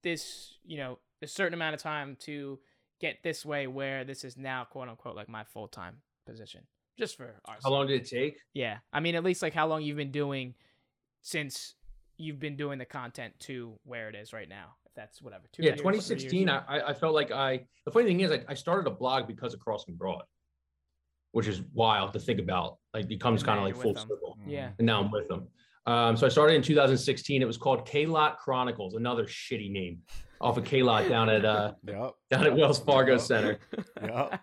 [0.02, 2.60] this, you know, a certain amount of time to
[3.00, 6.66] get this way where this is now quote unquote like my full time position.
[6.98, 7.60] Just for ours.
[7.64, 8.38] How long did it take?
[8.54, 8.79] Yeah.
[8.92, 10.54] I mean at least like how long you've been doing
[11.22, 11.74] since
[12.16, 14.74] you've been doing the content to where it is right now.
[14.87, 15.44] If that's whatever.
[15.52, 16.06] Two yeah, years, three years?
[16.08, 16.48] 2016.
[16.48, 17.66] I, I- I felt like I.
[17.85, 20.22] The funny thing is, I, I started a blog because of Crossing Broad,
[21.33, 22.79] which is wild to think about.
[22.94, 24.06] Like, becomes kind of like full them.
[24.08, 24.37] circle.
[24.46, 24.70] Yeah.
[24.79, 25.48] And now I'm with them.
[25.87, 27.40] Um, so I started in 2016.
[27.40, 29.98] It was called K Lot Chronicles, another shitty name
[30.40, 32.10] off of K Lot down at uh Yep.
[32.31, 33.20] down at Wells Fargo Yep.
[33.20, 33.58] Center.
[34.02, 34.40] Yep.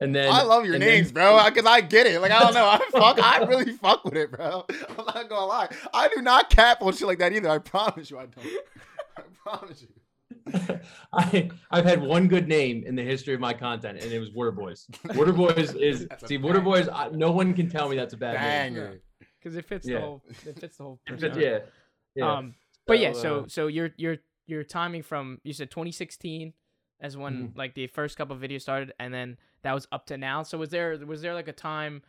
[0.00, 2.20] And then I love your and then- names, bro, because I get it.
[2.20, 4.64] Like I don't know, I fuck, I really fuck with it, bro.
[4.96, 5.68] I'm not gonna lie.
[5.92, 7.48] I do not cap on shit like that either.
[7.48, 8.46] I promise you, I don't.
[9.16, 9.88] I promise you.
[11.12, 14.30] I I've had one good name in the history of my content, and it was
[14.30, 14.86] Wooderboys.
[15.16, 16.60] Water Boys is see Water.
[16.60, 16.88] Boys.
[16.88, 18.74] I, no one can tell me that's a bad name.
[18.74, 19.00] Banger.
[19.38, 19.96] because it fits Yeah.
[19.96, 21.40] the whole it fits the whole But persona.
[21.42, 21.58] yeah,
[22.14, 22.32] yeah.
[22.36, 22.54] Um,
[22.86, 26.52] but yeah, So, so uh, so your your your timing from you said 2016
[27.00, 27.58] as when Mm-hmm.
[27.58, 30.42] like the first couple of videos started, and then that was up to now.
[30.42, 32.02] So was there was there like a time,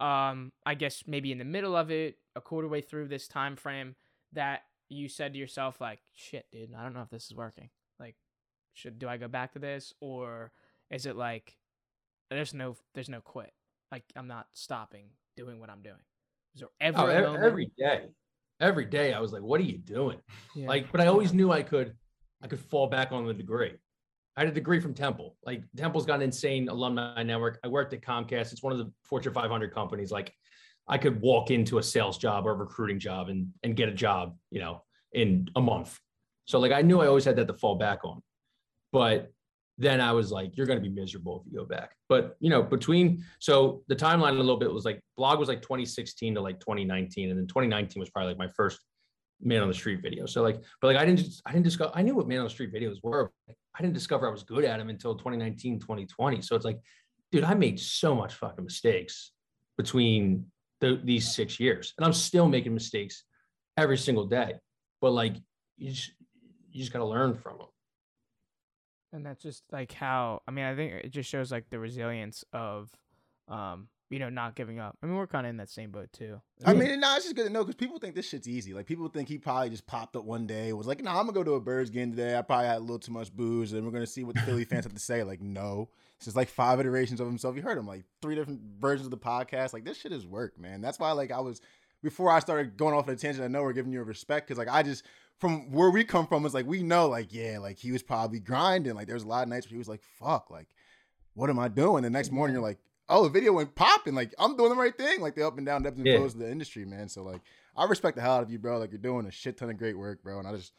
[0.00, 3.56] um, I guess maybe in the middle of it, a quarter way through this time
[3.56, 3.94] frame
[4.32, 7.70] that you said to yourself like, shit, dude, I don't know if this is working.
[8.74, 10.52] Should do I go back to this or
[10.90, 11.56] is it like
[12.30, 13.52] there's no there's no quit.
[13.90, 15.06] Like I'm not stopping
[15.36, 16.02] doing what I'm doing.
[16.54, 18.06] Is there ever Oh, every, every day,
[18.60, 20.18] every day, I was like, "What are you doing?"
[20.54, 20.68] Yeah.
[20.68, 21.94] Like, but I always knew I could,
[22.42, 23.72] I could fall back on the degree.
[24.36, 25.36] I had a degree from Temple.
[25.44, 27.58] Like Temple's got an insane alumni network.
[27.64, 28.52] I worked at Comcast.
[28.52, 30.10] It's one of the Fortune 500 companies.
[30.10, 30.32] Like,
[30.88, 33.94] I could walk into a sales job or a recruiting job and and get a
[33.94, 35.98] job, you know, in a month.
[36.46, 38.22] So like, I knew I always had that to fall back on.
[38.94, 39.32] But
[39.76, 41.96] then I was like, you're going to be miserable if you go back.
[42.08, 45.62] But you know, between so the timeline a little bit was like blog was like
[45.62, 48.78] 2016 to like 2019, and then 2019 was probably like my first
[49.42, 50.26] man on the street video.
[50.26, 52.50] So like, but like I didn't I didn't discover I knew what man on the
[52.50, 53.32] street videos were.
[53.48, 56.40] I didn't discover I was good at them until 2019, 2020.
[56.40, 56.78] So it's like,
[57.32, 59.32] dude, I made so much fucking mistakes
[59.76, 60.46] between
[60.80, 63.24] the, these six years, and I'm still making mistakes
[63.76, 64.54] every single day.
[65.00, 65.34] But like,
[65.78, 66.12] you just
[66.70, 67.66] you just got to learn from them.
[69.14, 72.44] And that's just like how i mean i think it just shows like the resilience
[72.52, 72.90] of
[73.48, 76.08] um you know not giving up i mean we're kind of in that same boat
[76.12, 76.78] too I Yeah.
[76.78, 78.72] mean, nah, it's just good to know because people think this shit's easy.
[78.72, 81.32] Like people think he probably just popped up one day, was like, "Nah, I'm gonna
[81.32, 82.38] go to a Birds game today.
[82.38, 84.64] I probably had a little too much booze, and we're gonna see what the Philly
[84.64, 87.56] fans have to say." Like, no, it's just like five iterations of himself.
[87.56, 89.72] You heard him like three different versions of the podcast.
[89.74, 90.80] Like this shit is work, man.
[90.80, 91.60] That's why like I was
[92.04, 93.44] before I started going off on a tangent.
[93.44, 95.04] I know we're giving you a respect because like I just
[95.40, 98.40] from where we come from is like we know like yeah, like he was probably
[98.40, 98.94] grinding.
[98.94, 100.68] Like there's a lot of nights where he was like, "Fuck, like
[101.34, 102.78] what am I doing?" The next morning you're like,
[103.08, 104.14] oh, the video went popping.
[104.14, 105.20] Like I'm doing the right thing.
[105.20, 106.18] Like the up and down ebbs and Yeah.
[106.18, 107.08] flows of the industry, man.
[107.08, 107.40] So like
[107.76, 108.78] I respect the hell out of you, bro.
[108.78, 110.38] Like you're doing a shit ton of great work, bro.
[110.38, 110.72] And I just,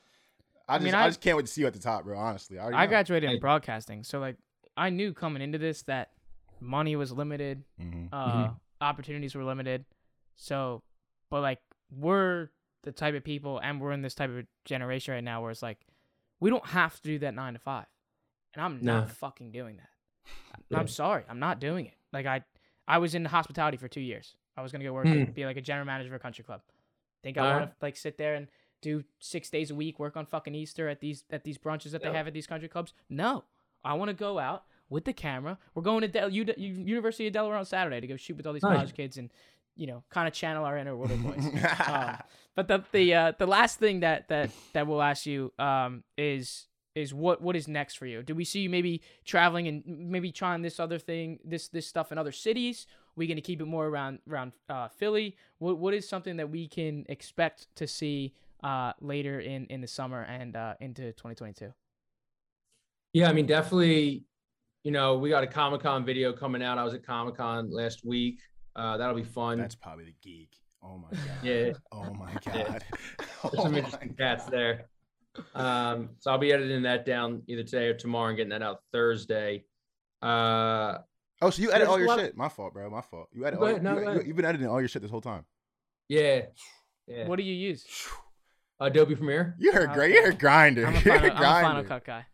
[0.69, 2.05] I I just, mean, I, I- just can't wait to see you at the top,
[2.05, 2.17] bro.
[2.17, 4.37] Honestly, I, i graduated in broadcasting so like
[4.77, 6.11] i knew coming into this that
[6.59, 8.09] money was limited Mhm.
[8.11, 8.49] uh
[8.81, 9.85] opportunities were limited
[10.35, 10.81] so
[11.29, 11.59] but like
[11.91, 12.49] we're
[12.85, 15.61] the type of people and we're in this type of generation right now where it's
[15.61, 15.85] like
[16.39, 17.85] we don't have to do that nine to five.
[18.53, 19.07] And i'm not No.
[19.07, 19.89] fucking doing that.
[20.69, 20.79] Yeah.
[20.79, 21.93] i'm sorry i'm not doing it.
[22.13, 22.43] Like i
[22.87, 24.35] i was in hospitality for two years.
[24.57, 25.23] I was gonna go work Hmm.
[25.25, 26.61] be like a general manager of a country club.
[27.23, 28.47] Think i want to like sit there and
[28.81, 32.01] do six days a week work on fucking easter at these at these brunches that
[32.03, 32.93] they have at these country clubs?
[33.09, 33.43] No.
[33.83, 35.57] I want to go out with the camera.
[35.73, 38.53] We're going to Del- U- university of delaware on saturday to go shoot with all
[38.53, 38.75] these Nice.
[38.77, 39.31] college kids and
[39.75, 41.45] you know kind of channel our inner water boys
[41.87, 42.17] um,
[42.55, 46.67] but the the uh, the last thing that that that we'll ask you um is
[46.95, 48.23] is what what is next for you?
[48.23, 52.13] Do we see you maybe traveling and maybe trying this other thing, this this stuff
[52.13, 52.87] in other cities?
[53.15, 55.35] we going to keep it more around around uh, Philly?
[55.59, 59.87] What what is something that we can expect to see uh, later in in the
[59.87, 61.73] summer and uh, into 2022?
[63.13, 64.25] Yeah, I mean, definitely.
[64.83, 66.77] You know, we got a Comic Con video coming out.
[66.77, 68.39] I was at Comic Con last week.
[68.75, 69.57] Uh, that'll be fun.
[69.57, 70.51] That's probably the geek.
[70.83, 71.21] Oh my god.
[71.43, 72.63] yeah, Oh my Yeah.
[72.63, 72.83] god.
[73.19, 74.85] there's Oh some my interesting cats there.
[75.53, 78.81] Um, so I'll be editing that down either today or tomorrow and getting that out
[78.91, 79.63] Thursday.
[80.21, 80.99] Uh,
[81.41, 82.37] Oh, so you edit all your lot- shit?
[82.37, 82.89] My fault, bro.
[82.89, 83.27] My fault.
[83.33, 83.59] You edit.
[83.59, 84.27] Go all, ahead, no, you, go you, ahead.
[84.27, 85.43] have been editing all your shit this whole time.
[86.07, 86.43] yeah,
[87.07, 87.27] yeah.
[87.27, 87.85] What do you use?
[88.79, 89.53] Adobe Premiere.
[89.59, 90.13] You're a great.
[90.13, 90.85] You're a grinder.
[90.87, 91.87] I'm a You're final, a I'm a Final grinder.
[91.89, 92.25] Cut guy.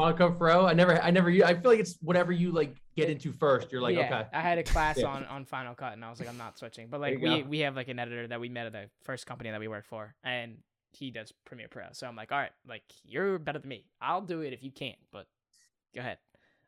[0.00, 0.66] I'm a Hey, Final- Final Cut Pro.
[0.66, 1.30] I never, I never.
[1.30, 3.70] I feel like it's whatever you like get into first.
[3.72, 5.06] You're like, yeah, okay, I had a class Yeah.
[5.06, 6.88] on on Final Cut, and I was like, I'm not switching.
[6.88, 7.48] But like we go.
[7.48, 9.86] we have like an editor that we met at the first company that we worked
[9.88, 10.58] for, and
[10.92, 11.84] he does Premiere Pro.
[11.92, 13.84] So I'm like, all right, like you're better than me.
[14.00, 15.26] I'll do it if you can't, but
[15.94, 16.18] go ahead.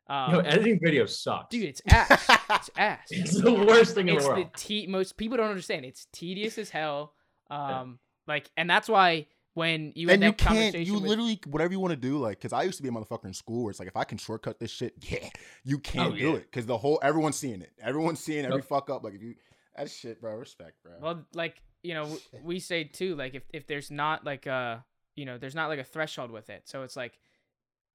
[0.07, 1.47] Um, Yo, editing video sucks.
[1.49, 2.25] dude, it's ass.
[2.49, 3.07] it's ass.
[3.09, 4.53] it's the worst thing in it's the the world.
[4.55, 5.85] te- most people don't understand.
[5.85, 7.13] It's tedious as hell.
[7.49, 10.49] Um, like, and that's why when you had and you that can't.
[10.49, 12.17] conversation You with- literally whatever you want to do.
[12.17, 14.03] Like, cause I used to be a motherfucker in school where it's like, if I
[14.03, 15.29] can shortcut this shit, yeah,
[15.63, 16.35] you can't Oh, do yeah.
[16.37, 16.51] it.
[16.51, 17.71] Cause the whole everyone's seeing it.
[17.81, 18.65] Everyone's seeing every Nope.
[18.65, 19.03] fuck up.
[19.03, 19.35] Like, if you
[19.77, 20.35] that shit, bro.
[20.35, 20.93] Respect, bro.
[21.01, 24.83] Well, like you know, w- we say too, like if if there's not like a
[25.15, 26.63] you know, there's not like a threshold with it.
[26.65, 27.19] So it's like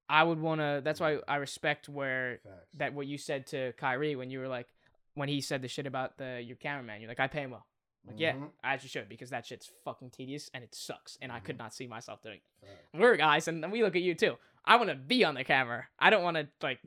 [0.08, 0.80] I would want to.
[0.84, 2.54] That's why I respect where Facts.
[2.74, 4.66] that what you said to Kyrie when you were like
[5.14, 7.00] when he said the shit about the your cameraman.
[7.00, 7.66] You're like, I pay him well.
[8.08, 8.50] Like, yeah, Mhm.
[8.64, 11.60] as you should, because that shit's fucking tedious and it sucks, and I could Mhm.
[11.60, 12.66] not see myself doing it.
[12.66, 12.88] Facts.
[12.94, 14.36] We're guys, and we look at you too.
[14.64, 15.88] I want to be on the camera.
[15.98, 16.80] I don't want to like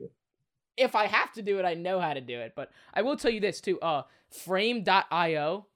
[0.76, 2.54] if I have to do it, I know how to do it.
[2.56, 3.78] But I will tell you this too.
[3.80, 5.66] Uh, Frame.io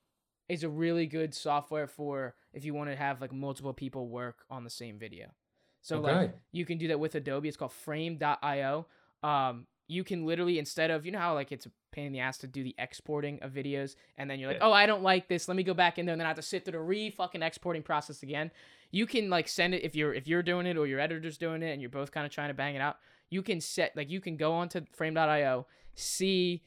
[0.49, 4.45] is a really good software for if you want to have like multiple people work
[4.49, 5.35] on the same video.
[5.83, 7.49] So like you can do that with Adobe.
[7.49, 8.87] It's called Frame.io.
[9.23, 12.21] Um, you can literally instead of you know how like it's a pain in the
[12.21, 14.67] ass to do the exporting of videos, and then you're like, Yeah.
[14.67, 15.49] oh, I don't like this.
[15.49, 17.11] Let me go back in there, and then I have to sit through the re
[17.11, 18.51] fucking exporting process again.
[18.91, 21.63] You can like send it if you're if you're doing it or your editor's doing
[21.63, 22.97] it, and you're both kind of trying to bang it out.
[23.31, 26.63] You can set like you can go onto Frame.io, see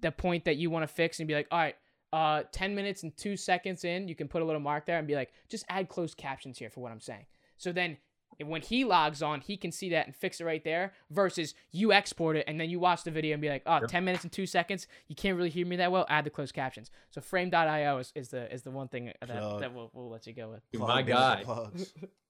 [0.00, 1.76] the point that you want to fix, and be like, all right.
[2.14, 5.08] Uh, 10 minutes and two seconds in, you can put a little mark there and
[5.08, 7.24] be like, just add closed captions here for what I'm saying.
[7.56, 7.96] So then
[8.40, 10.92] and when he logs on, he can see that and fix it right there.
[11.10, 13.88] Versus you export it and then you watch the video and be like, oh, Yep.
[13.88, 14.86] 10 minutes and two seconds.
[15.08, 16.06] You can't really hear me that well.
[16.08, 16.90] Add the closed captions.
[17.10, 19.60] So frame.io is, is the is the one thing that, Plug.
[19.60, 20.62] that we'll, we'll let you go with.
[20.74, 21.44] My Plug, guy.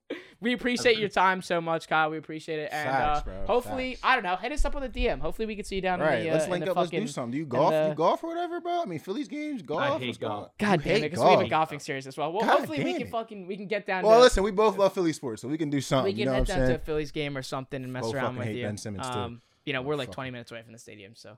[0.43, 0.51] plugs.
[0.51, 2.11] We appreciate your time so much, Kyle.
[2.11, 2.69] We appreciate it.
[2.73, 4.01] And Facts, uh, bro, hopefully, facts.
[4.05, 5.21] I don't know, hit us up with a DM.
[5.21, 6.77] Hopefully, we can see you down Right, in the, uh, let's in link the up.
[6.77, 7.33] Let's do something.
[7.33, 7.71] Do you golf?
[7.71, 8.83] the- you golf or whatever, bro?
[8.83, 9.81] I mean, Phillies games, golf.
[9.81, 10.51] I hate golf.
[10.59, 12.33] God You damn it, because we have a golfing series as well.
[12.33, 13.11] Well, God hopefully we can it.
[13.11, 14.05] fucking we can get down.
[14.05, 16.13] Well, to, listen, we both love Philly sports, so we can do something.
[16.13, 16.81] we you can know head down I'm to a saying?
[16.85, 18.65] Phillies game or something and mess Both around fucking with hate you.
[18.67, 19.13] Ben Simmons, too.
[19.15, 21.37] um, you know, we're like 20 minutes away from the stadium, so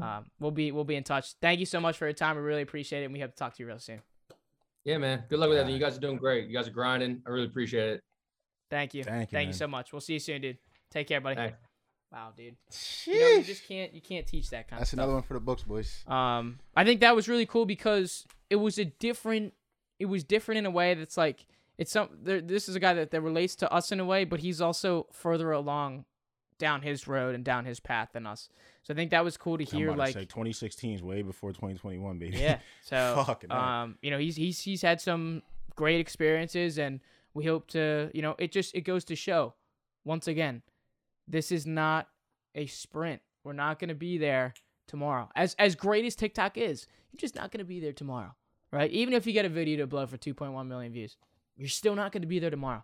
[0.00, 1.34] um, we'll be we'll be in touch.
[1.40, 2.36] Thank you so much for your time.
[2.36, 4.00] We really appreciate it, and we hope to talk to you real soon.
[4.84, 5.24] Yeah, man.
[5.28, 5.80] Good luck with everything.
[5.80, 6.46] You guys are doing great.
[6.48, 7.22] You guys are grinding.
[7.26, 8.02] I really appreciate it.
[8.70, 9.04] Thank you.
[9.04, 9.92] Thank you, Thank you so much.
[9.92, 10.58] We'll see you soon, dude.
[10.90, 11.36] Take care, buddy.
[11.36, 11.58] Thanks.
[12.12, 12.56] Wow, dude.
[13.06, 15.04] You know, you just can't you can't teach that kind That's of stuff.
[15.04, 16.04] another one for the books, boys.
[16.06, 19.54] Um, I think that was really cool because it was a different.
[19.98, 21.46] It was different in a way that's like
[21.78, 22.08] it's some.
[22.22, 24.60] There, this is a guy that, that relates to us in a way, but he's
[24.60, 26.04] also further along
[26.58, 28.48] down his road and down his path than us.
[28.82, 29.92] So I think that was cool to I'm hear.
[29.92, 32.38] Like, to say 2016 is way before 2021, baby.
[32.38, 32.60] yeah.
[32.82, 35.42] So Fucking um, you know, he's he's he's had some
[35.74, 37.00] great experiences, and
[37.36, 39.54] we hope to, you know, it just it goes to show,
[40.04, 40.62] once again,
[41.28, 42.08] this is not
[42.54, 43.20] a sprint.
[43.44, 44.54] We're not going to be there
[44.88, 45.28] tomorrow.
[45.36, 48.34] As as great as TikTok is, you're just not going to be there tomorrow,
[48.72, 48.90] right?
[48.90, 51.18] Even if you get a video to blow for 2.1 million views,
[51.58, 52.82] you're still not going to be there tomorrow.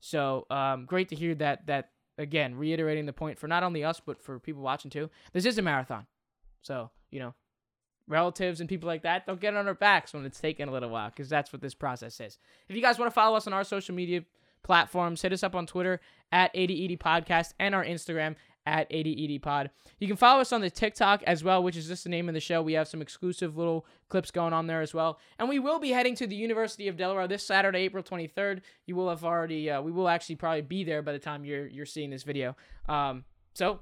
[0.00, 1.68] So um, great to hear that.
[1.68, 5.10] That again, reiterating the point for not only us but for people watching too.
[5.32, 6.06] This is a marathon,
[6.60, 7.34] so you know
[8.12, 10.90] relatives and people like that don't get on our backs when it's taking a little
[10.90, 12.38] while because that's what this process is.
[12.68, 14.24] If you guys want to follow us on our social media
[14.62, 16.00] platforms, hit us up on Twitter
[16.30, 19.70] at 80ED Podcast and our Instagram at 80ED Pod.
[19.98, 22.34] You can follow us on the TikTok as well, which is just the name of
[22.34, 22.62] the show.
[22.62, 25.18] We have some exclusive little clips going on there as well.
[25.38, 28.60] And we will be heading to the University of Delaware this Saturday, April 23rd.
[28.86, 31.66] You will have already, uh, we will actually probably be there by the time you're
[31.66, 32.56] you're seeing this video.
[32.88, 33.80] Um, so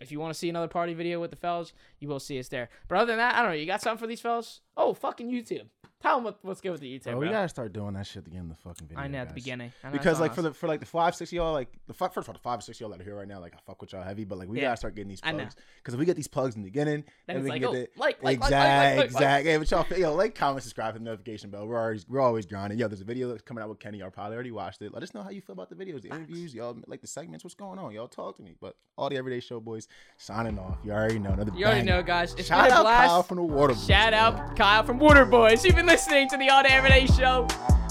[0.00, 1.72] if you want to see another party video with the fellas,
[2.04, 2.68] you will see us there.
[2.86, 3.56] But other than that, I don't know.
[3.56, 4.60] You got something for these fellas?
[4.76, 5.66] Oh, fucking YouTube.
[6.02, 7.20] Tell them what, what's good with the YouTube, Bro, bro.
[7.20, 9.02] we gotta start doing that shit at the end of the fucking video.
[9.02, 9.72] I know at the beginning.
[9.82, 12.12] I know Because like for the for like the five six y'all like the fuck
[12.12, 13.80] first of all the five six y'all that are here right now like I fuck
[13.80, 14.64] with y'all heavy but like we Yeah.
[14.66, 17.36] gotta start getting these plugs because if we get these plugs in the beginning Then
[17.36, 19.70] then we like, can oh, get the like, like, like, exact like, exact yeah but
[19.70, 22.86] y'all yo like comment subscribe hit the notification bell we're always we're always grinding yo
[22.86, 25.14] there's a video that's coming out with Kenny y'all probably already watched it let us
[25.14, 27.78] know how you feel about the videos the interviews y'all like the segments what's going
[27.78, 29.88] on y'all talk to me but all the everyday show boys
[30.18, 31.80] signing off you already know another You already.
[31.94, 32.34] Know, guys.
[32.36, 33.08] It's shout been a out blast.
[33.08, 35.64] Kyle from the Wooderboys, Shout out Kyle from Wooderboys.
[35.64, 37.46] You've been listening to the All Day Everyday Show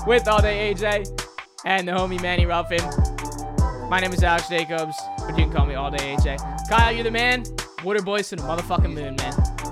[0.06, 1.08] with All Day AJ
[1.64, 2.82] and the homie Manny Ruffin.
[3.89, 6.68] My name is Alex Jacobs, but you can call me All Day AJ.
[6.68, 7.43] Kyle, you're the man.
[7.80, 9.62] Wooderboys to the motherfucking moon, man.